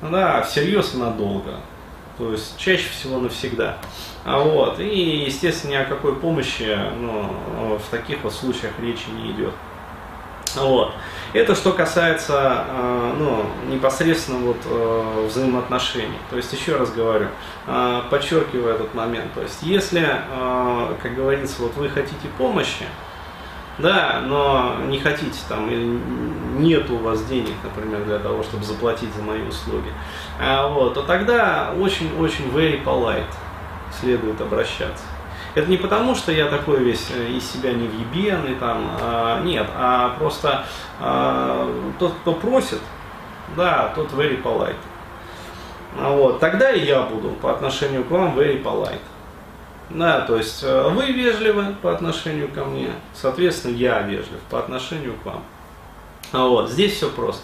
да, 0.00 0.40
всерьез 0.42 0.94
и 0.94 0.98
надолго. 0.98 1.56
То 2.20 2.32
есть, 2.32 2.58
чаще 2.58 2.86
всего 2.90 3.18
навсегда. 3.18 3.78
А 4.26 4.40
вот, 4.40 4.78
и, 4.78 5.24
естественно, 5.24 5.70
ни 5.70 5.76
о 5.76 5.86
какой 5.86 6.14
помощи 6.14 6.78
ну, 6.98 7.78
в 7.78 7.90
таких 7.90 8.22
вот 8.22 8.34
случаях 8.34 8.78
речи 8.78 9.08
не 9.08 9.30
идет. 9.30 9.54
Вот. 10.54 10.92
Это 11.32 11.54
что 11.54 11.72
касается 11.72 12.34
а, 12.36 13.16
ну, 13.18 13.46
непосредственно 13.72 14.38
вот, 14.40 14.58
а, 14.66 15.26
взаимоотношений. 15.28 16.18
То 16.28 16.36
есть, 16.36 16.52
еще 16.52 16.76
раз 16.76 16.90
говорю, 16.90 17.28
подчеркиваю 18.10 18.74
этот 18.74 18.92
момент. 18.92 19.32
То 19.32 19.40
есть, 19.40 19.62
если, 19.62 20.06
как 21.02 21.14
говорится, 21.14 21.62
вот 21.62 21.74
вы 21.76 21.88
хотите 21.88 22.28
помощи, 22.36 22.84
да, 23.78 24.22
но 24.24 24.76
не 24.86 24.98
хотите 24.98 25.38
там, 25.48 25.70
или 25.70 26.00
нет 26.58 26.90
у 26.90 26.96
вас 26.98 27.24
денег, 27.24 27.54
например, 27.62 28.04
для 28.04 28.18
того, 28.18 28.42
чтобы 28.42 28.64
заплатить 28.64 29.14
за 29.14 29.22
мои 29.22 29.42
услуги, 29.42 29.92
а, 30.38 30.68
вот, 30.68 30.94
то 30.94 31.02
тогда 31.02 31.72
очень-очень 31.78 32.48
very 32.50 32.82
polite 32.84 33.32
следует 33.98 34.40
обращаться. 34.40 35.04
Это 35.54 35.68
не 35.68 35.76
потому, 35.76 36.14
что 36.14 36.30
я 36.30 36.46
такой 36.46 36.78
весь 36.78 37.10
э, 37.12 37.30
из 37.30 37.50
себя 37.50 37.72
невъебенный, 37.72 38.54
там, 38.54 38.90
а, 39.00 39.40
нет, 39.42 39.66
а 39.74 40.14
просто 40.18 40.64
а, 41.00 41.68
тот, 41.98 42.12
кто 42.20 42.34
просит, 42.34 42.80
да, 43.56 43.92
тот 43.94 44.12
very 44.12 44.40
polite. 44.40 44.76
А 45.98 46.10
вот, 46.14 46.38
тогда 46.38 46.70
и 46.70 46.84
я 46.84 47.02
буду 47.02 47.30
по 47.30 47.50
отношению 47.50 48.04
к 48.04 48.10
вам 48.10 48.38
very 48.38 48.62
polite. 48.62 49.00
Да, 49.90 50.20
то 50.20 50.36
есть 50.36 50.62
э, 50.62 50.88
вы 50.90 51.06
вежливы 51.06 51.74
по 51.82 51.92
отношению 51.92 52.48
ко 52.48 52.64
мне, 52.64 52.90
соответственно, 53.12 53.74
я 53.74 54.02
вежлив 54.02 54.40
по 54.48 54.60
отношению 54.60 55.14
к 55.14 55.26
вам. 55.26 55.42
Вот, 56.32 56.70
здесь 56.70 56.94
все 56.94 57.10
просто. 57.10 57.42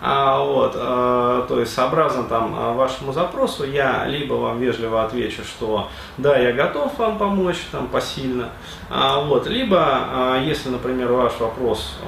А, 0.00 0.42
вот, 0.42 0.72
а, 0.76 1.46
то 1.48 1.58
есть 1.60 1.72
сообразно 1.72 2.24
там 2.24 2.54
э, 2.54 2.72
вашему 2.74 3.12
запросу 3.12 3.64
я 3.64 4.04
либо 4.06 4.34
вам 4.34 4.58
вежливо 4.58 5.04
отвечу, 5.04 5.42
что 5.42 5.88
да, 6.18 6.38
я 6.38 6.52
готов 6.52 6.98
вам 6.98 7.16
помочь 7.18 7.58
там 7.72 7.88
посильно, 7.88 8.50
а, 8.90 9.20
вот, 9.22 9.46
либо 9.46 9.78
а, 9.80 10.42
если, 10.42 10.68
например, 10.68 11.12
ваш 11.12 11.38
вопрос, 11.40 11.98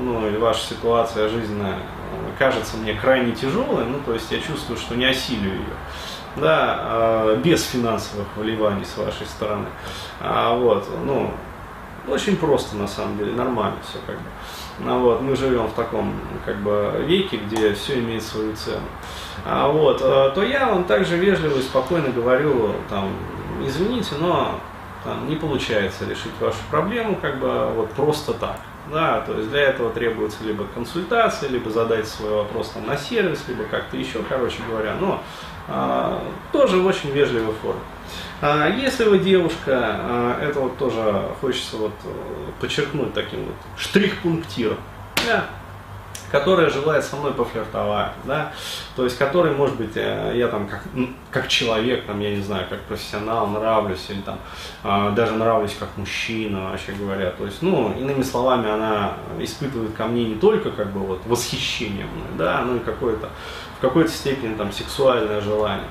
ну 0.00 0.26
или 0.26 0.36
ваша 0.36 0.60
ситуация 0.62 1.28
жизненная 1.28 1.78
кажется 2.38 2.76
мне 2.76 2.94
крайне 2.94 3.32
тяжелой, 3.32 3.84
ну 3.84 4.00
то 4.04 4.14
есть 4.14 4.30
я 4.32 4.40
чувствую, 4.40 4.76
что 4.76 4.96
не 4.96 5.06
осилю 5.06 5.50
ее, 5.50 5.76
да, 6.40 6.76
а, 6.80 7.36
без 7.36 7.64
финансовых 7.64 8.26
вливаний 8.36 8.84
с 8.84 8.96
вашей 8.96 9.26
стороны. 9.26 9.66
А, 10.20 10.54
вот, 10.54 10.88
ну, 11.04 11.32
очень 12.08 12.36
просто 12.36 12.76
на 12.76 12.86
самом 12.86 13.18
деле, 13.18 13.32
нормально 13.32 13.76
все 13.88 13.98
как 14.06 14.16
бы. 14.16 14.28
Ну, 14.80 15.00
вот, 15.00 15.20
мы 15.20 15.36
живем 15.36 15.66
в 15.66 15.74
таком 15.74 16.14
как 16.44 16.56
бы 16.58 17.04
веке, 17.06 17.36
где 17.36 17.74
все 17.74 17.98
имеет 17.98 18.22
свою 18.22 18.54
цену. 18.54 18.86
А, 19.44 19.68
вот, 19.68 20.00
а, 20.02 20.30
то 20.30 20.42
я 20.42 20.68
вам 20.68 20.84
также 20.84 21.16
вежливо 21.16 21.58
и 21.58 21.62
спокойно 21.62 22.08
говорю, 22.10 22.72
там, 22.88 23.08
извините, 23.64 24.14
но 24.20 24.58
там, 25.04 25.28
не 25.28 25.36
получается 25.36 26.04
решить 26.04 26.32
вашу 26.40 26.58
проблему 26.70 27.16
как 27.20 27.38
бы 27.38 27.66
вот 27.74 27.90
просто 27.90 28.34
так. 28.34 28.60
Да, 28.92 29.20
то 29.20 29.34
есть 29.34 29.50
для 29.50 29.62
этого 29.62 29.90
требуется 29.90 30.42
либо 30.44 30.64
консультация, 30.74 31.48
либо 31.50 31.70
задать 31.70 32.08
свой 32.08 32.30
вопрос 32.30 32.70
там, 32.70 32.86
на 32.86 32.96
сервис, 32.96 33.44
либо 33.48 33.64
как-то 33.64 33.96
еще, 33.96 34.22
короче 34.28 34.58
говоря. 34.68 34.94
Но 34.98 35.22
а, 35.68 36.22
тоже 36.52 36.78
в 36.78 36.86
очень 36.86 37.10
вежливой 37.10 37.54
форме. 37.54 37.80
А 38.40 38.68
если 38.68 39.04
вы 39.04 39.18
девушка, 39.18 39.78
а, 39.78 40.40
это 40.40 40.60
вот 40.60 40.78
тоже 40.78 41.28
хочется 41.40 41.76
вот 41.76 41.92
э, 42.04 42.08
подчеркнуть 42.60 43.12
таким 43.12 43.44
вот 43.44 43.54
штрих-пунктиром. 43.76 44.78
Да, 45.26 45.46
которая 46.30 46.70
желает 46.70 47.04
со 47.04 47.16
мной 47.16 47.32
пофлиртовать, 47.32 48.12
да, 48.24 48.52
то 48.96 49.04
есть 49.04 49.16
который, 49.16 49.52
может 49.52 49.76
быть, 49.76 49.96
э, 49.96 50.32
я 50.34 50.48
там 50.48 50.68
как, 50.68 50.84
как 51.30 51.48
человек, 51.48 52.04
там, 52.04 52.20
я 52.20 52.34
не 52.34 52.42
знаю, 52.42 52.66
как 52.68 52.80
профессионал 52.82 53.46
нравлюсь, 53.46 54.04
или 54.08 54.20
там 54.20 54.38
э, 54.84 55.12
даже 55.14 55.34
нравлюсь 55.34 55.76
как 55.78 55.88
мужчина, 55.96 56.70
вообще 56.70 56.92
говоря, 56.92 57.30
то 57.30 57.44
есть, 57.44 57.62
ну, 57.62 57.92
иными 57.98 58.22
словами, 58.22 58.70
она 58.70 59.14
испытывает 59.38 59.94
ко 59.94 60.04
мне 60.06 60.24
не 60.24 60.34
только 60.34 60.70
как 60.70 60.90
бы 60.92 61.00
вот 61.00 61.20
восхищение 61.26 62.06
мной, 62.06 62.28
да, 62.36 62.62
ну 62.62 62.76
и 62.76 62.80
какое-то 62.80 63.28
в 63.78 63.80
какой-то 63.80 64.10
степени 64.10 64.54
там 64.54 64.72
сексуальное 64.72 65.40
желание. 65.40 65.86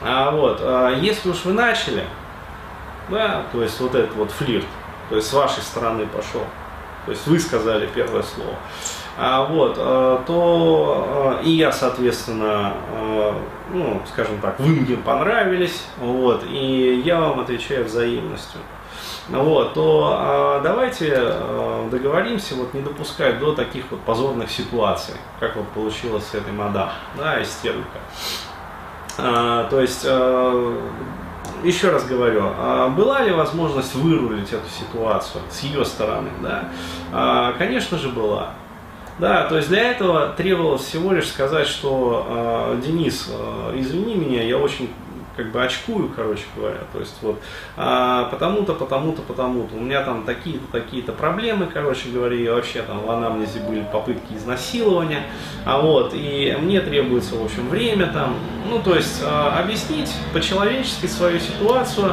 А 0.00 0.30
вот, 0.30 0.58
а 0.60 0.90
если 0.90 1.28
уж 1.28 1.44
вы 1.44 1.52
начали, 1.52 2.04
да, 3.08 3.42
то 3.52 3.62
есть 3.62 3.78
вот 3.80 3.94
этот 3.94 4.14
вот 4.14 4.30
флирт, 4.30 4.66
то 5.08 5.16
есть 5.16 5.28
с 5.28 5.32
вашей 5.32 5.62
стороны 5.62 6.06
пошел, 6.06 6.46
то 7.04 7.10
есть 7.10 7.26
вы 7.26 7.40
сказали 7.40 7.88
первое 7.92 8.22
слово, 8.22 8.54
а, 8.54 8.91
вот, 9.44 9.76
а, 9.78 10.22
то 10.26 11.38
а, 11.38 11.42
и 11.42 11.50
я, 11.50 11.70
соответственно, 11.70 12.74
ну, 13.70 14.00
скажем 14.10 14.38
так, 14.40 14.58
вы 14.58 14.68
мне 14.68 14.96
понравились, 14.96 15.86
вот, 15.98 16.44
и 16.48 17.02
я 17.04 17.20
вам 17.20 17.40
отвечаю 17.40 17.84
взаимностью. 17.84 18.60
Вот, 19.28 19.74
то 19.74 20.60
давайте 20.64 21.16
договоримся 21.90 22.56
вот 22.56 22.74
не 22.74 22.82
допускать 22.82 23.38
до 23.38 23.54
таких 23.54 23.84
вот 23.90 24.00
позорных 24.00 24.50
ситуаций, 24.50 25.14
как 25.38 25.54
вот 25.56 25.68
получилось 25.68 26.24
с 26.26 26.34
этой 26.34 26.52
мадам, 26.52 26.90
да, 27.16 27.40
истерика. 27.40 28.00
то 29.16 29.80
есть 29.80 30.04
еще 31.62 31.90
раз 31.90 32.04
говорю, 32.04 32.50
была 32.96 33.22
ли 33.22 33.32
возможность 33.32 33.94
вырулить 33.94 34.52
эту 34.52 34.68
ситуацию 34.68 35.44
с 35.50 35.60
ее 35.60 35.84
стороны? 35.84 36.30
Да? 36.42 37.54
Конечно 37.58 37.98
же 37.98 38.08
была. 38.08 38.54
Да, 39.22 39.44
то 39.44 39.56
есть 39.56 39.68
для 39.68 39.92
этого 39.92 40.30
требовалось 40.36 40.82
всего 40.82 41.12
лишь 41.12 41.28
сказать, 41.28 41.68
что 41.68 42.26
э, 42.28 42.80
Денис, 42.84 43.30
э, 43.30 43.78
извини 43.78 44.16
меня, 44.16 44.42
я 44.42 44.58
очень 44.58 44.90
как 45.36 45.52
бы 45.52 45.62
очкую, 45.62 46.08
короче 46.08 46.42
говоря, 46.56 46.80
то 46.92 46.98
есть 46.98 47.14
вот 47.22 47.40
а, 47.76 48.24
потому-то, 48.24 48.74
потому-то, 48.74 49.22
потому-то, 49.22 49.76
у 49.76 49.80
меня 49.80 50.02
там 50.02 50.24
такие-то, 50.24 50.64
такие-то 50.72 51.12
проблемы, 51.12 51.68
короче 51.72 52.10
говоря, 52.10 52.34
и 52.34 52.48
вообще 52.48 52.82
там 52.82 53.06
в 53.06 53.10
анамнезе 53.10 53.60
были 53.60 53.86
попытки 53.92 54.34
изнасилования, 54.34 55.22
а 55.64 55.80
вот, 55.80 56.12
и 56.14 56.54
мне 56.60 56.80
требуется, 56.80 57.36
в 57.36 57.44
общем, 57.44 57.68
время 57.68 58.08
там, 58.08 58.34
ну, 58.68 58.80
то 58.80 58.96
есть 58.96 59.22
а, 59.24 59.60
объяснить 59.62 60.12
по-человечески 60.32 61.06
свою 61.06 61.38
ситуацию, 61.38 62.12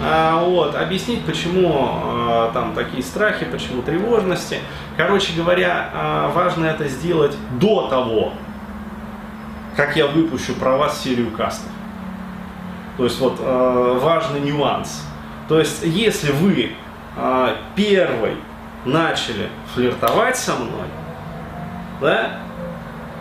а, 0.00 0.44
вот, 0.44 0.76
объяснить, 0.76 1.24
почему 1.24 1.90
а, 2.28 2.50
там 2.52 2.74
такие 2.74 3.02
страхи, 3.02 3.46
почему 3.46 3.82
тревожности. 3.82 4.58
Короче 4.96 5.32
говоря, 5.34 5.90
а, 5.92 6.28
важно 6.30 6.66
это 6.66 6.88
сделать 6.88 7.36
до 7.60 7.88
того, 7.88 8.32
как 9.76 9.96
я 9.96 10.06
выпущу 10.06 10.54
про 10.54 10.76
вас 10.76 11.02
серию 11.02 11.30
кастов. 11.30 11.70
То 12.96 13.04
есть 13.04 13.20
вот 13.20 13.36
э, 13.38 13.98
важный 14.00 14.40
нюанс. 14.40 15.04
То 15.48 15.58
есть 15.58 15.82
если 15.82 16.32
вы 16.32 16.72
э, 17.16 17.56
первый 17.74 18.36
начали 18.86 19.50
флиртовать 19.74 20.36
со 20.38 20.54
мной, 20.54 20.86
да, 22.00 22.38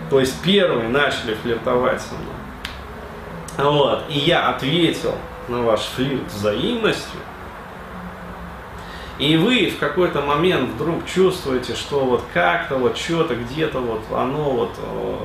то 0.09 0.19
есть 0.19 0.41
первый 0.41 0.87
начали 0.87 1.33
флиртовать 1.33 2.01
со 2.01 2.13
мной, 2.15 3.71
вот, 3.71 4.03
и 4.09 4.17
я 4.17 4.49
ответил 4.49 5.15
на 5.49 5.61
ваш 5.61 5.81
флирт 5.81 6.31
взаимностью, 6.31 7.19
и 9.17 9.37
вы 9.37 9.69
в 9.69 9.79
какой-то 9.79 10.21
момент 10.21 10.71
вдруг 10.71 11.05
чувствуете, 11.05 11.73
что 11.75 12.03
вот 12.05 12.23
как-то 12.33 12.75
вот 12.75 12.97
что-то 12.97 13.35
где-то 13.35 13.79
вот 13.79 14.01
оно 14.11 14.51
вот 14.51 14.71
э, 14.77 15.15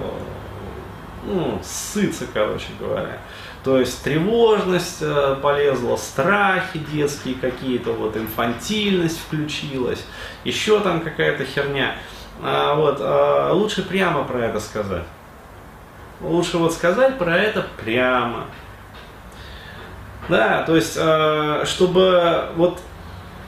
ну, 1.25 1.61
ссыться, 1.65 2.27
короче 2.33 2.69
говоря. 2.79 3.19
То 3.65 3.81
есть 3.81 4.03
тревожность 4.05 5.03
э, 5.03 5.37
полезла, 5.43 5.97
страхи 5.97 6.79
детские 6.93 7.35
какие-то, 7.35 7.93
вот 7.93 8.17
инфантильность 8.17 9.19
включилась, 9.19 10.07
еще 10.45 10.79
там 10.81 11.01
какая-то 11.01 11.45
херня. 11.45 11.97
А, 12.43 12.75
вот, 12.75 12.99
а, 13.01 13.53
лучше 13.53 13.83
прямо 13.83 14.23
про 14.25 14.47
это 14.47 14.61
сказать. 14.61 15.05
Лучше 16.21 16.59
вот 16.59 16.73
сказать 16.73 17.19
про 17.19 17.37
это 17.37 17.67
прямо. 17.83 18.47
Да, 20.29 20.63
то 20.63 20.77
есть, 20.77 20.93
чтобы 21.69 22.51
вот 22.55 22.81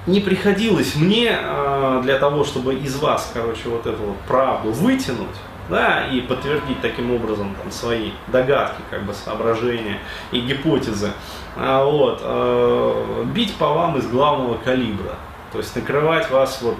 не 0.07 0.21
приходилось 0.21 0.97
мне 0.97 1.31
э, 1.33 2.01
для 2.03 2.19
того, 2.19 2.45
чтобы 2.45 2.75
из 2.75 2.97
вас, 2.97 3.31
короче, 3.33 3.69
вот 3.69 3.87
эту 3.87 4.03
вот 4.03 4.17
правду 4.27 4.73
вытянуть, 4.73 5.29
да, 5.69 6.09
и 6.09 6.21
подтвердить 6.21 6.81
таким 6.81 7.15
образом 7.15 7.55
там, 7.61 7.71
свои 7.71 8.11
догадки, 8.27 8.81
как 8.91 9.05
бы 9.05 9.15
соображения 9.15 10.01
и 10.33 10.41
гипотезы, 10.41 11.13
а, 11.57 11.85
вот, 11.85 12.21
э, 12.23 13.25
бить 13.33 13.55
по 13.55 13.69
вам 13.69 13.97
из 13.99 14.07
главного 14.09 14.57
калибра. 14.57 15.15
То 15.53 15.59
есть 15.59 15.77
накрывать 15.77 16.31
вас 16.31 16.61
вот, 16.63 16.79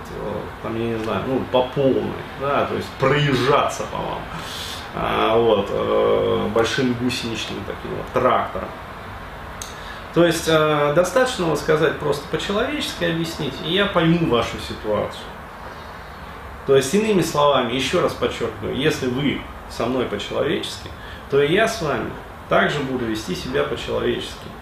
там, 0.63 0.77
я 0.79 0.97
не 0.97 1.05
знаю, 1.05 1.23
ну, 1.27 1.43
по 1.53 1.63
полной, 1.75 2.11
да, 2.41 2.65
то 2.65 2.75
есть 2.75 2.89
проезжаться 2.99 3.85
по 3.93 3.99
вам, 3.99 4.21
а, 4.95 5.37
вот, 5.37 6.51
большим 6.53 6.95
гусеничным 6.95 7.61
таким 7.67 7.97
вот 7.97 8.07
трактором. 8.15 8.69
То 10.15 10.27
есть 10.27 10.45
э, 10.47 10.93
достаточно 10.95 11.47
вот 11.47 11.59
сказать 11.59 11.99
просто 11.99 12.27
по-человечески 12.29 13.05
объяснить, 13.05 13.55
и 13.67 13.73
я 13.73 13.87
пойму 13.87 14.29
вашу 14.29 14.59
ситуацию. 14.59 15.25
То 16.67 16.77
есть, 16.77 16.95
иными 16.95 17.23
словами, 17.23 17.73
еще 17.73 18.01
раз 18.01 18.13
подчеркиваю, 18.13 18.77
если 18.77 19.09
вы 19.09 19.41
со 19.69 19.87
мной 19.87 20.05
по-человечески, 20.05 20.91
то 21.31 21.43
и 21.43 21.53
я 21.53 21.67
с 21.67 21.83
вами 21.83 22.11
также 22.49 22.81
буду 22.81 23.07
вести 23.07 23.35
себя 23.35 23.65
по-человечески. 23.65 24.53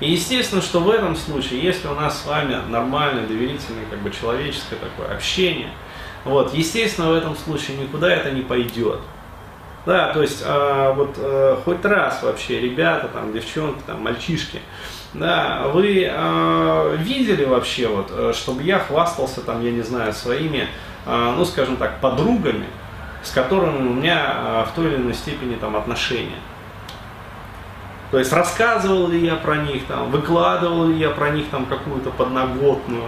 И 0.00 0.10
естественно, 0.10 0.62
что 0.62 0.80
в 0.80 0.90
этом 0.90 1.14
случае, 1.14 1.62
если 1.62 1.86
у 1.86 1.94
нас 1.94 2.22
с 2.22 2.26
вами 2.26 2.56
нормальное, 2.68 3.26
доверительное, 3.26 3.84
как 3.90 4.00
бы 4.00 4.10
человеческое 4.10 4.76
такое 4.76 5.14
общение, 5.14 5.70
вот, 6.24 6.54
естественно, 6.54 7.10
в 7.10 7.14
этом 7.14 7.36
случае 7.36 7.76
никуда 7.76 8.12
это 8.12 8.30
не 8.30 8.42
пойдет. 8.42 9.00
Да, 9.86 10.12
то 10.14 10.22
есть 10.22 10.42
а, 10.46 10.92
вот 10.94 11.16
а, 11.18 11.60
хоть 11.62 11.84
раз 11.84 12.22
вообще 12.22 12.60
ребята, 12.60 13.08
там, 13.08 13.32
девчонки, 13.32 13.82
там, 13.86 14.02
мальчишки, 14.02 14.60
да, 15.12 15.68
вы 15.72 16.08
а, 16.10 16.94
видели 16.96 17.44
вообще 17.44 17.86
вот, 17.88 18.10
э, 18.10 18.32
чтобы 18.34 18.62
я 18.62 18.78
хвастался 18.78 19.42
там, 19.42 19.62
я 19.62 19.70
не 19.70 19.82
знаю, 19.82 20.12
своими, 20.12 20.68
а, 21.06 21.34
ну, 21.36 21.44
скажем 21.44 21.76
так, 21.76 22.00
подругами, 22.00 22.66
с 23.22 23.30
которыми 23.30 23.76
у 23.76 23.92
меня 23.92 24.22
а, 24.26 24.64
в 24.64 24.74
той 24.74 24.86
или 24.86 24.96
иной 24.96 25.14
степени 25.14 25.54
там 25.56 25.76
отношения. 25.76 26.38
То 28.10 28.18
есть 28.18 28.32
рассказывал 28.32 29.08
ли 29.08 29.24
я 29.24 29.36
про 29.36 29.56
них, 29.56 29.84
там, 29.86 30.10
выкладывал 30.10 30.86
ли 30.86 30.96
я 30.96 31.10
про 31.10 31.30
них 31.30 31.48
там 31.50 31.66
какую-то 31.66 32.10
подноготную, 32.10 33.04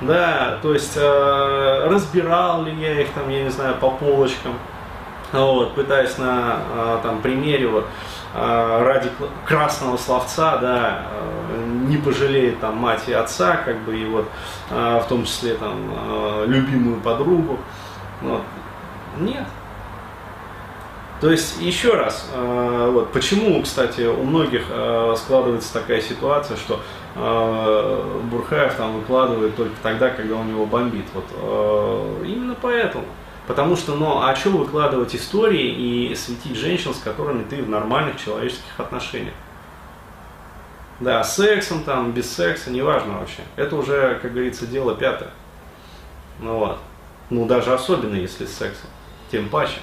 да, 0.00 0.58
то 0.62 0.74
есть 0.74 0.96
э, 0.96 1.86
разбирал 1.88 2.64
ли 2.64 2.74
я 2.74 3.00
их 3.00 3.10
там, 3.10 3.28
я 3.30 3.44
не 3.44 3.50
знаю, 3.50 3.76
по 3.76 3.90
полочкам, 3.90 4.54
вот, 5.40 5.74
пытаясь 5.74 6.18
на 6.18 6.58
а, 6.74 7.00
там, 7.02 7.22
примере 7.22 7.66
вот, 7.66 7.86
а, 8.34 8.84
ради 8.84 9.08
красного 9.46 9.96
словца, 9.96 10.58
да, 10.58 11.06
а, 11.06 11.66
не 11.88 11.96
пожалеет 11.96 12.60
там 12.60 12.76
мать 12.76 13.04
и 13.06 13.12
отца, 13.12 13.56
как 13.56 13.78
бы, 13.80 13.98
и 13.98 14.04
вот, 14.04 14.28
в 14.68 15.04
том 15.08 15.24
числе 15.24 15.54
там 15.54 16.46
любимую 16.46 17.00
подругу. 17.00 17.58
Вот. 18.20 18.42
Нет. 19.18 19.44
То 21.20 21.30
есть, 21.30 21.60
еще 21.60 21.94
раз, 21.94 22.30
вот, 22.34 23.12
почему, 23.12 23.62
кстати, 23.62 24.02
у 24.02 24.22
многих 24.24 24.64
складывается 25.16 25.72
такая 25.72 26.00
ситуация, 26.00 26.56
что 26.56 26.80
Бурхаев 27.14 28.74
там 28.74 28.98
выкладывает 28.98 29.54
только 29.56 29.74
тогда, 29.82 30.10
когда 30.10 30.36
у 30.36 30.44
него 30.44 30.66
бомбит. 30.66 31.06
Вот, 31.14 32.24
именно 32.24 32.56
поэтому. 32.60 33.04
Потому 33.46 33.76
что, 33.76 33.94
ну, 33.96 34.22
а 34.22 34.34
что 34.36 34.50
выкладывать 34.50 35.16
истории 35.16 36.10
и 36.10 36.14
светить 36.14 36.56
женщин, 36.56 36.94
с 36.94 36.98
которыми 36.98 37.42
ты 37.42 37.62
в 37.62 37.68
нормальных 37.68 38.22
человеческих 38.22 38.78
отношениях? 38.78 39.34
Да, 41.00 41.24
сексом 41.24 41.82
там, 41.82 42.12
без 42.12 42.30
секса, 42.30 42.70
неважно 42.70 43.18
вообще. 43.18 43.42
Это 43.56 43.74
уже, 43.74 44.20
как 44.22 44.32
говорится, 44.32 44.66
дело 44.66 44.94
пятое. 44.94 45.30
Ну 46.40 46.58
вот. 46.58 46.78
Ну, 47.30 47.46
даже 47.46 47.74
особенно, 47.74 48.14
если 48.14 48.46
с 48.46 48.56
сексом. 48.56 48.88
Тем 49.30 49.48
паче. 49.48 49.80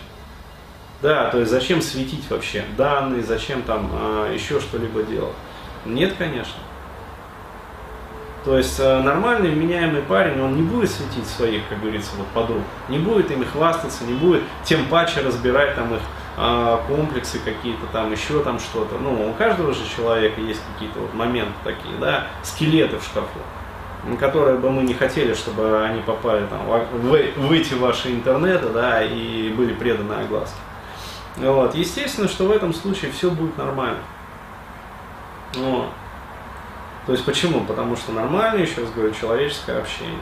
Да, 1.01 1.29
то 1.29 1.39
есть 1.39 1.51
зачем 1.51 1.81
светить 1.81 2.29
вообще 2.29 2.63
данные, 2.77 3.23
зачем 3.23 3.63
там 3.63 3.89
э, 3.91 4.31
еще 4.33 4.59
что-либо 4.59 5.03
делать? 5.03 5.35
Нет, 5.85 6.13
конечно. 6.17 6.61
То 8.45 8.57
есть 8.57 8.79
э, 8.79 9.01
нормальный, 9.01 9.49
вменяемый 9.49 10.01
парень, 10.01 10.41
он 10.41 10.55
не 10.55 10.61
будет 10.61 10.89
светить 10.89 11.27
своих, 11.27 11.67
как 11.67 11.81
говорится, 11.81 12.11
вот 12.17 12.27
подруг, 12.27 12.61
не 12.87 12.97
будет 12.97 13.31
ими 13.31 13.43
хвастаться, 13.43 14.05
не 14.05 14.13
будет 14.13 14.43
тем 14.63 14.85
паче 14.85 15.21
разбирать 15.21 15.75
там 15.75 15.93
их 15.93 16.01
а, 16.41 16.81
комплексы 16.87 17.37
какие-то 17.39 17.85
там, 17.91 18.13
еще 18.13 18.41
там 18.41 18.59
что-то. 18.59 18.97
Ну, 18.97 19.29
у 19.29 19.33
каждого 19.33 19.73
же 19.73 19.81
человека 19.93 20.39
есть 20.39 20.61
какие-то 20.73 20.99
вот 20.99 21.13
моменты 21.13 21.51
такие, 21.65 21.93
да, 21.99 22.27
скелеты 22.43 22.97
в 22.97 23.03
шкафу, 23.03 23.39
которые 24.17 24.57
бы 24.57 24.71
мы 24.71 24.83
не 24.83 24.93
хотели, 24.93 25.33
чтобы 25.33 25.83
они 25.83 26.01
попали 26.01 26.45
там 26.45 26.61
в, 26.65 27.11
в 27.11 27.51
эти 27.51 27.73
ваши 27.73 28.11
интернеты, 28.11 28.69
да, 28.69 29.03
и 29.03 29.49
были 29.49 29.73
преданы 29.73 30.13
огласке. 30.13 30.55
Вот. 31.35 31.75
Естественно, 31.75 32.29
что 32.29 32.45
в 32.45 32.51
этом 32.51 32.73
случае 32.73 33.11
все 33.11 33.29
будет 33.29 33.57
нормально. 33.57 33.99
Вот. 35.55 35.89
То 37.09 37.13
есть 37.13 37.25
почему? 37.25 37.61
Потому 37.61 37.95
что 37.95 38.11
нормально, 38.11 38.61
еще 38.61 38.81
раз 38.81 38.91
говорю, 38.91 39.11
человеческое 39.19 39.79
общение. 39.79 40.19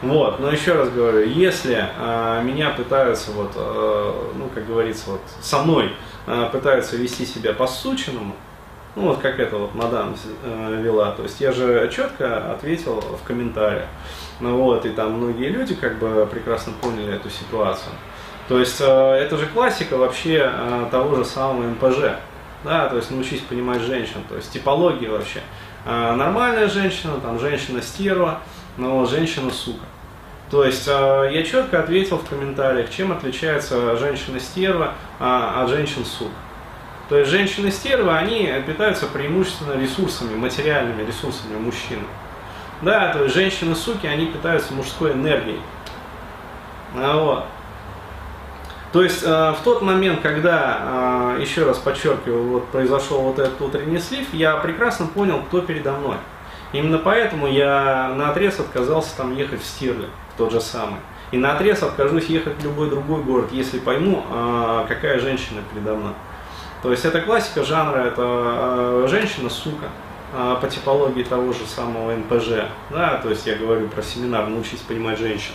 Вот, 0.00 0.40
но 0.40 0.50
еще 0.50 0.72
раз 0.72 0.88
говорю, 0.88 1.28
если 1.28 1.84
э, 1.98 2.42
меня 2.42 2.70
пытаются, 2.70 3.30
вот, 3.32 3.52
э, 3.54 4.12
ну, 4.36 4.48
как 4.54 4.66
говорится, 4.66 5.10
вот, 5.10 5.20
со 5.42 5.62
мной 5.62 5.92
э, 6.26 6.48
пытаются 6.50 6.96
вести 6.96 7.26
себя 7.26 7.52
по-сученному, 7.52 8.34
ну, 8.96 9.08
вот 9.08 9.18
как 9.18 9.38
это 9.38 9.58
вот 9.58 9.74
мадам 9.74 10.16
э, 10.42 10.80
вела, 10.82 11.10
то 11.10 11.24
есть 11.24 11.42
я 11.42 11.52
же 11.52 11.90
четко 11.94 12.50
ответил 12.50 13.02
в 13.02 13.22
комментариях, 13.26 13.88
ну, 14.40 14.56
вот, 14.56 14.86
и 14.86 14.88
там 14.88 15.18
многие 15.18 15.50
люди 15.50 15.74
как 15.74 15.98
бы 15.98 16.26
прекрасно 16.32 16.72
поняли 16.80 17.16
эту 17.16 17.28
ситуацию. 17.28 17.92
То 18.48 18.58
есть 18.58 18.80
э, 18.80 18.84
это 18.86 19.36
же 19.36 19.44
классика 19.44 19.98
вообще 19.98 20.50
э, 20.50 20.86
того 20.90 21.16
же 21.16 21.26
самого 21.26 21.64
МПЖ, 21.64 22.16
да, 22.64 22.88
то 22.88 22.96
есть 22.96 23.10
научись 23.10 23.42
понимать 23.42 23.82
женщин, 23.82 24.24
то 24.26 24.36
есть 24.36 24.50
типология 24.50 25.10
вообще. 25.10 25.42
А, 25.84 26.14
нормальная 26.14 26.68
женщина, 26.68 27.20
там 27.20 27.38
женщина 27.38 27.80
стерва, 27.82 28.40
но 28.76 29.04
женщина 29.06 29.50
сука. 29.50 29.84
То 30.50 30.64
есть 30.64 30.86
а, 30.88 31.24
я 31.24 31.42
четко 31.42 31.80
ответил 31.80 32.18
в 32.18 32.28
комментариях, 32.28 32.90
чем 32.90 33.12
отличается 33.12 33.96
женщина 33.96 34.40
стерва 34.40 34.94
а, 35.18 35.62
от 35.62 35.70
женщин 35.70 36.04
сук. 36.04 36.30
То 37.08 37.18
есть 37.18 37.30
женщины 37.30 37.72
стервы, 37.72 38.16
они 38.16 38.52
питаются 38.66 39.06
преимущественно 39.06 39.80
ресурсами, 39.80 40.36
материальными 40.36 41.04
ресурсами 41.04 41.56
мужчин. 41.58 41.98
Да, 42.82 43.12
то 43.12 43.24
есть 43.24 43.34
женщины 43.34 43.74
суки, 43.74 44.06
они 44.06 44.26
питаются 44.26 44.72
мужской 44.72 45.12
энергией. 45.12 45.60
Вот. 46.94 47.44
То 48.92 49.04
есть 49.04 49.22
э, 49.22 49.26
в 49.26 49.58
тот 49.62 49.82
момент, 49.82 50.20
когда, 50.20 51.36
э, 51.36 51.40
еще 51.40 51.64
раз 51.64 51.78
подчеркиваю, 51.78 52.48
вот 52.48 52.68
произошел 52.68 53.20
вот 53.20 53.38
этот 53.38 53.60
утренний 53.60 54.00
слив, 54.00 54.26
я 54.32 54.56
прекрасно 54.56 55.06
понял, 55.06 55.42
кто 55.46 55.60
передо 55.60 55.92
мной. 55.92 56.16
Именно 56.72 56.98
поэтому 56.98 57.46
я 57.46 58.12
на 58.16 58.30
отрез 58.30 58.58
отказался 58.58 59.16
там 59.16 59.36
ехать 59.36 59.62
в 59.62 59.66
Стирле, 59.66 60.08
в 60.34 60.38
тот 60.38 60.52
же 60.52 60.60
самый. 60.60 60.98
И 61.30 61.38
на 61.38 61.54
отрез 61.54 61.82
откажусь 61.84 62.26
ехать 62.26 62.56
в 62.58 62.64
любой 62.64 62.90
другой 62.90 63.22
город, 63.22 63.48
если 63.52 63.78
пойму, 63.78 64.24
э, 64.28 64.84
какая 64.88 65.20
женщина 65.20 65.60
передо 65.72 65.94
мной. 65.94 66.12
То 66.82 66.90
есть 66.90 67.04
это 67.04 67.20
классика 67.20 67.62
жанра, 67.62 67.98
это 67.98 68.22
э, 68.24 69.06
женщина-сука 69.08 69.86
э, 70.34 70.56
по 70.60 70.66
типологии 70.66 71.22
того 71.22 71.52
же 71.52 71.64
самого 71.66 72.16
НПЖ. 72.16 72.64
Да, 72.90 73.20
то 73.22 73.30
есть 73.30 73.46
я 73.46 73.54
говорю 73.54 73.86
про 73.86 74.02
семинар 74.02 74.48
«Научись 74.48 74.80
понимать 74.80 75.18
женщин». 75.18 75.52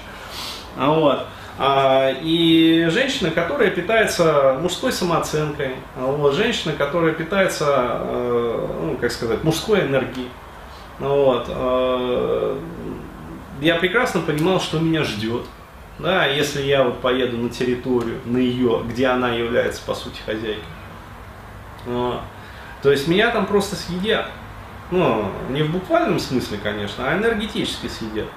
А 0.77 0.89
вот. 0.89 1.25
А, 1.57 2.11
и 2.21 2.87
женщина, 2.91 3.31
которая 3.31 3.71
питается 3.71 4.57
мужской 4.61 4.91
самооценкой, 4.91 5.75
вот, 5.95 6.33
женщина, 6.35 6.73
которая 6.73 7.13
питается, 7.13 7.65
э, 8.01 8.67
ну, 8.81 8.97
как 8.97 9.11
сказать, 9.11 9.43
мужской 9.43 9.81
энергией. 9.81 10.29
Вот, 10.99 11.45
э, 11.47 12.57
я 13.61 13.75
прекрасно 13.75 14.19
понимал, 14.21 14.59
что 14.59 14.79
меня 14.79 15.03
ждет. 15.03 15.43
Да, 15.97 16.25
если 16.25 16.61
я 16.61 16.83
вот 16.83 16.99
поеду 16.99 17.37
на 17.37 17.49
территорию, 17.49 18.19
на 18.25 18.37
ее, 18.37 18.81
где 18.85 19.07
она 19.07 19.29
является, 19.29 19.81
по 19.85 19.95
сути, 19.95 20.19
хозяйкой. 20.25 20.61
Вот. 21.85 22.19
То 22.83 22.91
есть 22.91 23.07
меня 23.07 23.31
там 23.31 23.45
просто 23.45 23.77
съедят. 23.77 24.25
Ну, 24.91 25.31
не 25.49 25.63
в 25.63 25.71
буквальном 25.71 26.19
смысле, 26.19 26.59
конечно, 26.61 27.09
а 27.09 27.17
энергетически 27.17 27.87
съедят. 27.87 28.27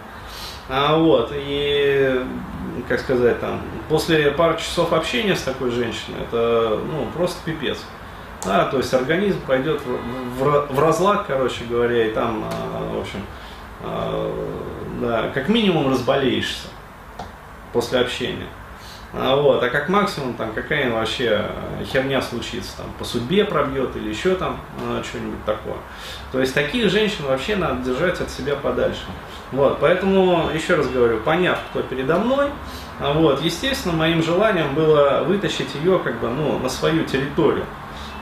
А 0.68 0.96
вот, 0.96 1.33
и, 1.35 2.24
как 2.88 3.00
сказать, 3.00 3.40
там, 3.40 3.62
после 3.88 4.31
пары 4.33 4.59
часов 4.59 4.92
общения 4.92 5.35
с 5.35 5.42
такой 5.42 5.70
женщиной, 5.70 6.20
это, 6.20 6.78
ну, 6.85 7.07
просто 7.14 7.38
пипец. 7.44 7.78
Да, 8.44 8.66
то 8.66 8.76
есть 8.76 8.92
организм 8.94 9.40
пойдет 9.46 9.81
в, 9.81 10.44
в, 10.44 10.74
в 10.74 10.78
разлад, 10.78 11.24
короче 11.26 11.64
говоря, 11.64 12.07
и 12.07 12.11
там, 12.12 12.44
а, 12.44 12.94
в 12.94 13.00
общем, 13.00 13.20
а, 13.83 14.31
да, 15.00 15.31
как 15.35 15.48
минимум 15.48 15.90
разболеешься 15.90 16.68
после 17.72 18.00
общения. 18.00 18.46
А, 19.14 19.37
вот, 19.37 19.62
а 19.62 19.71
как 19.71 19.88
максимум 19.88 20.35
там 20.35 20.53
какая 20.53 20.92
вообще 20.92 21.47
херня 21.90 22.21
случится, 22.21 22.77
там 22.77 22.87
по 22.99 23.05
судьбе 23.05 23.44
пробьет 23.44 23.97
или 23.97 24.11
еще 24.11 24.35
там 24.35 24.61
а, 24.85 25.03
что-нибудь 25.03 25.42
такое. 25.47 25.77
То 26.31 26.40
есть 26.40 26.53
таких 26.53 26.90
женщин 26.90 27.25
вообще 27.27 27.57
надо 27.57 27.83
держать 27.83 28.21
от 28.21 28.31
себя 28.31 28.55
подальше. 28.55 29.05
Вот, 29.51 29.79
поэтому, 29.81 30.51
еще 30.53 30.75
раз 30.75 30.88
говорю, 30.88 31.21
поняв, 31.21 31.59
кто 31.71 31.83
передо 31.83 32.18
мной, 32.18 32.51
а, 33.01 33.14
вот, 33.14 33.42
естественно, 33.42 33.94
моим 33.94 34.23
желанием 34.23 34.75
было 34.75 35.23
вытащить 35.27 35.75
ее 35.83 35.99
как 36.01 36.21
бы, 36.21 36.29
ну, 36.29 36.59
на 36.59 36.68
свою 36.68 37.05
территорию. 37.05 37.64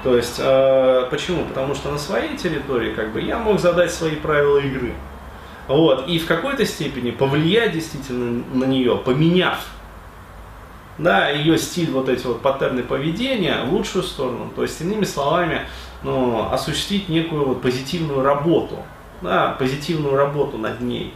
То 0.05 0.17
есть, 0.17 0.37
э, 0.39 1.09
почему? 1.11 1.45
Потому 1.47 1.75
что 1.75 1.91
на 1.91 1.99
своей 1.99 2.37
территории 2.37 2.95
как 2.95 3.13
бы 3.13 3.21
я 3.21 3.39
мог 3.39 3.59
задать 3.59 3.93
свои 3.93 4.15
правила 4.15 4.59
игры. 4.59 4.93
Вот, 5.67 6.07
и 6.07 6.21
в 6.21 6.27
какой-то 6.27 6.65
степени 6.65 7.11
повлиять 7.11 7.73
действительно 7.73 8.45
на 8.55 8.65
нее, 8.65 8.97
поменяв 8.99 9.59
да, 10.99 11.29
ее 11.29 11.59
стиль, 11.59 11.91
вот 11.91 12.09
эти 12.09 12.27
вот 12.27 12.41
паттерны 12.41 12.83
поведения 12.83 13.65
в 13.65 13.73
лучшую 13.73 14.03
сторону. 14.03 14.51
То 14.55 14.63
есть, 14.63 14.81
иными 14.81 15.05
словами, 15.05 15.63
ну, 16.03 16.49
осуществить 16.51 17.09
некую 17.09 17.47
вот 17.47 17.63
позитивную 17.63 18.23
работу, 18.23 18.77
да, 19.23 19.57
позитивную 19.59 20.17
работу 20.17 20.59
над 20.59 20.81
ней. 20.81 21.15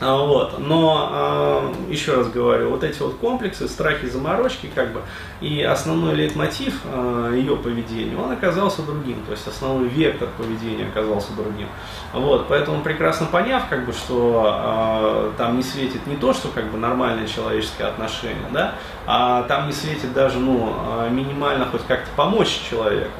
А, 0.00 0.16
вот. 0.16 0.58
Но, 0.58 1.72
э, 1.88 1.92
еще 1.92 2.16
раз 2.16 2.28
говорю, 2.28 2.70
вот 2.70 2.82
эти 2.82 3.00
вот 3.00 3.14
комплексы, 3.14 3.68
страхи, 3.68 4.06
заморочки, 4.06 4.68
как 4.74 4.92
бы, 4.92 5.02
и 5.40 5.62
основной 5.62 6.14
лейтмотив 6.14 6.80
э, 6.84 7.32
ее 7.36 7.56
поведения, 7.56 8.16
он 8.16 8.32
оказался 8.32 8.82
другим, 8.82 9.24
то 9.24 9.32
есть 9.32 9.46
основной 9.46 9.88
вектор 9.88 10.28
поведения 10.36 10.88
оказался 10.88 11.32
другим. 11.34 11.68
Вот. 12.12 12.48
Поэтому 12.48 12.82
прекрасно 12.82 13.26
поняв, 13.26 13.68
как 13.70 13.86
бы, 13.86 13.92
что 13.92 15.32
э, 15.32 15.38
там 15.38 15.56
не 15.56 15.62
светит 15.62 16.06
не 16.08 16.16
то, 16.16 16.32
что 16.32 16.48
как 16.48 16.70
бы 16.72 16.76
нормальные 16.76 17.28
человеческие 17.28 17.86
отношения, 17.86 18.48
да, 18.52 18.74
а 19.06 19.44
там 19.44 19.68
не 19.68 19.72
светит 19.72 20.12
даже, 20.12 20.38
ну, 20.38 20.74
минимально 21.10 21.66
хоть 21.66 21.82
как-то 21.86 22.08
помочь 22.16 22.60
человеку. 22.68 23.12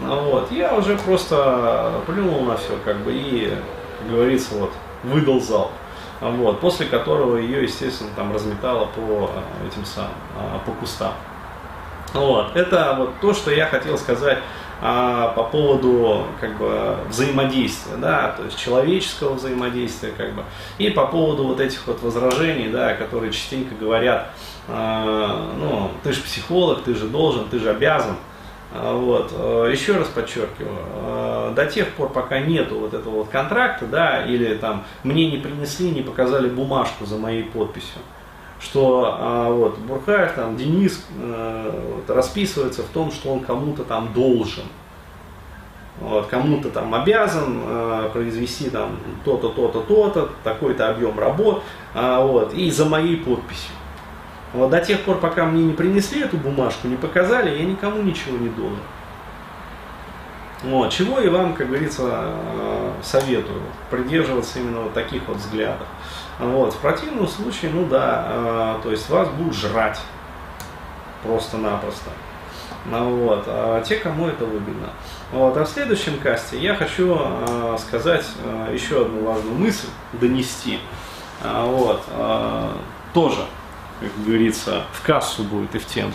Вот. 0.00 0.50
Я 0.50 0.74
уже 0.74 0.96
просто 0.96 1.92
плюнул 2.06 2.42
на 2.42 2.56
все, 2.56 2.76
как 2.84 2.98
бы, 2.98 3.12
и, 3.12 3.52
как 4.00 4.10
говорится, 4.10 4.54
вот, 4.54 4.72
выдал 5.04 5.40
зал 5.40 5.70
вот, 6.20 6.60
после 6.60 6.86
которого 6.86 7.36
ее, 7.36 7.62
естественно, 7.62 8.10
там 8.16 8.32
разметало 8.34 8.86
по 8.86 9.30
э, 9.34 9.68
этим 9.68 9.84
самым, 9.84 10.10
а, 10.36 10.58
по 10.64 10.72
кустам. 10.72 11.12
Вот, 12.14 12.56
это 12.56 12.94
вот 12.98 13.20
то, 13.20 13.34
что 13.34 13.50
я 13.50 13.66
хотел 13.66 13.98
сказать 13.98 14.38
а, 14.80 15.28
по 15.28 15.44
поводу 15.44 16.24
как 16.40 16.56
бы 16.56 16.96
взаимодействия, 17.08 17.96
да, 17.96 18.34
то 18.36 18.44
есть 18.44 18.58
человеческого 18.58 19.34
взаимодействия, 19.34 20.12
как 20.16 20.34
бы, 20.34 20.44
и 20.78 20.90
по 20.90 21.06
поводу 21.06 21.44
вот 21.44 21.60
этих 21.60 21.86
вот 21.86 22.02
возражений, 22.02 22.68
да, 22.68 22.94
которые 22.94 23.32
частенько 23.32 23.74
говорят, 23.74 24.30
а, 24.68 25.52
ну, 25.58 25.90
ты 26.02 26.12
же 26.12 26.22
психолог, 26.22 26.82
ты 26.82 26.94
же 26.94 27.06
должен, 27.08 27.48
ты 27.48 27.58
же 27.58 27.70
обязан, 27.70 28.16
а, 28.16 28.16
вот. 28.70 29.32
Э, 29.32 29.68
еще 29.72 29.96
раз 29.96 30.08
подчеркиваю, 30.08 30.76
э, 30.94 31.52
до 31.56 31.66
тех 31.66 31.88
пор, 31.94 32.10
пока 32.10 32.40
нету 32.40 32.78
вот 32.78 32.92
этого 32.92 33.16
вот 33.16 33.28
контракта, 33.28 33.86
да, 33.86 34.24
или 34.24 34.54
там 34.56 34.84
мне 35.04 35.30
не 35.30 35.38
принесли, 35.38 35.90
не 35.90 36.02
показали 36.02 36.48
бумажку 36.48 37.06
за 37.06 37.16
моей 37.16 37.44
подписью, 37.44 38.00
что 38.60 39.16
а, 39.18 39.50
вот 39.50 39.78
Бурхаев, 39.78 40.32
там, 40.32 40.56
Денис 40.56 41.06
э, 41.18 41.94
вот, 41.94 42.14
расписывается 42.14 42.82
в 42.82 42.88
том, 42.88 43.10
что 43.10 43.32
он 43.32 43.40
кому-то 43.40 43.84
там 43.84 44.12
должен. 44.12 44.64
Вот, 46.00 46.26
кому-то 46.26 46.70
там 46.70 46.94
обязан 46.94 47.60
произвести 48.12 48.70
там 48.70 49.00
то-то, 49.24 49.48
то-то, 49.48 49.80
то-то, 49.80 50.30
такой-то 50.44 50.90
объем 50.90 51.18
работ, 51.18 51.64
а, 51.92 52.24
вот, 52.24 52.54
и 52.54 52.70
за 52.70 52.84
моей 52.84 53.16
подписью. 53.16 53.72
Вот 54.54 54.70
до 54.70 54.80
тех 54.80 55.02
пор, 55.02 55.18
пока 55.18 55.44
мне 55.44 55.62
не 55.62 55.74
принесли 55.74 56.22
эту 56.22 56.38
бумажку, 56.38 56.88
не 56.88 56.96
показали, 56.96 57.58
я 57.58 57.64
никому 57.64 58.02
ничего 58.02 58.38
не 58.38 58.48
должен. 58.48 58.80
Вот, 60.62 60.90
чего 60.90 61.20
и 61.20 61.28
вам, 61.28 61.54
как 61.54 61.68
говорится, 61.68 62.02
э, 62.04 62.92
советую, 63.02 63.62
придерживаться 63.90 64.58
именно 64.58 64.80
вот 64.80 64.94
таких 64.94 65.28
вот 65.28 65.36
взглядов. 65.36 65.86
Вот, 66.40 66.74
в 66.74 66.78
противном 66.78 67.28
случае, 67.28 67.70
ну 67.72 67.86
да, 67.86 68.26
э, 68.28 68.76
то 68.82 68.90
есть 68.90 69.08
вас 69.08 69.28
будут 69.28 69.54
жрать 69.54 70.00
просто-напросто. 71.22 72.10
Ну, 72.86 73.24
вот, 73.24 73.44
а 73.46 73.82
те, 73.82 73.96
кому 73.96 74.28
это 74.28 74.46
выгодно. 74.46 74.88
Вот, 75.30 75.56
а 75.56 75.64
в 75.64 75.68
следующем 75.68 76.18
касте 76.18 76.58
я 76.58 76.74
хочу 76.74 77.16
э, 77.16 77.76
сказать 77.78 78.24
еще 78.72 79.02
одну 79.02 79.26
важную 79.26 79.54
мысль, 79.54 79.88
донести. 80.12 80.80
Вот, 81.40 82.02
тоже 83.14 83.42
как 84.00 84.24
говорится, 84.24 84.84
в 84.92 85.02
кассу 85.02 85.44
будет 85.44 85.74
и 85.74 85.78
в 85.78 85.86
тему. 85.86 86.12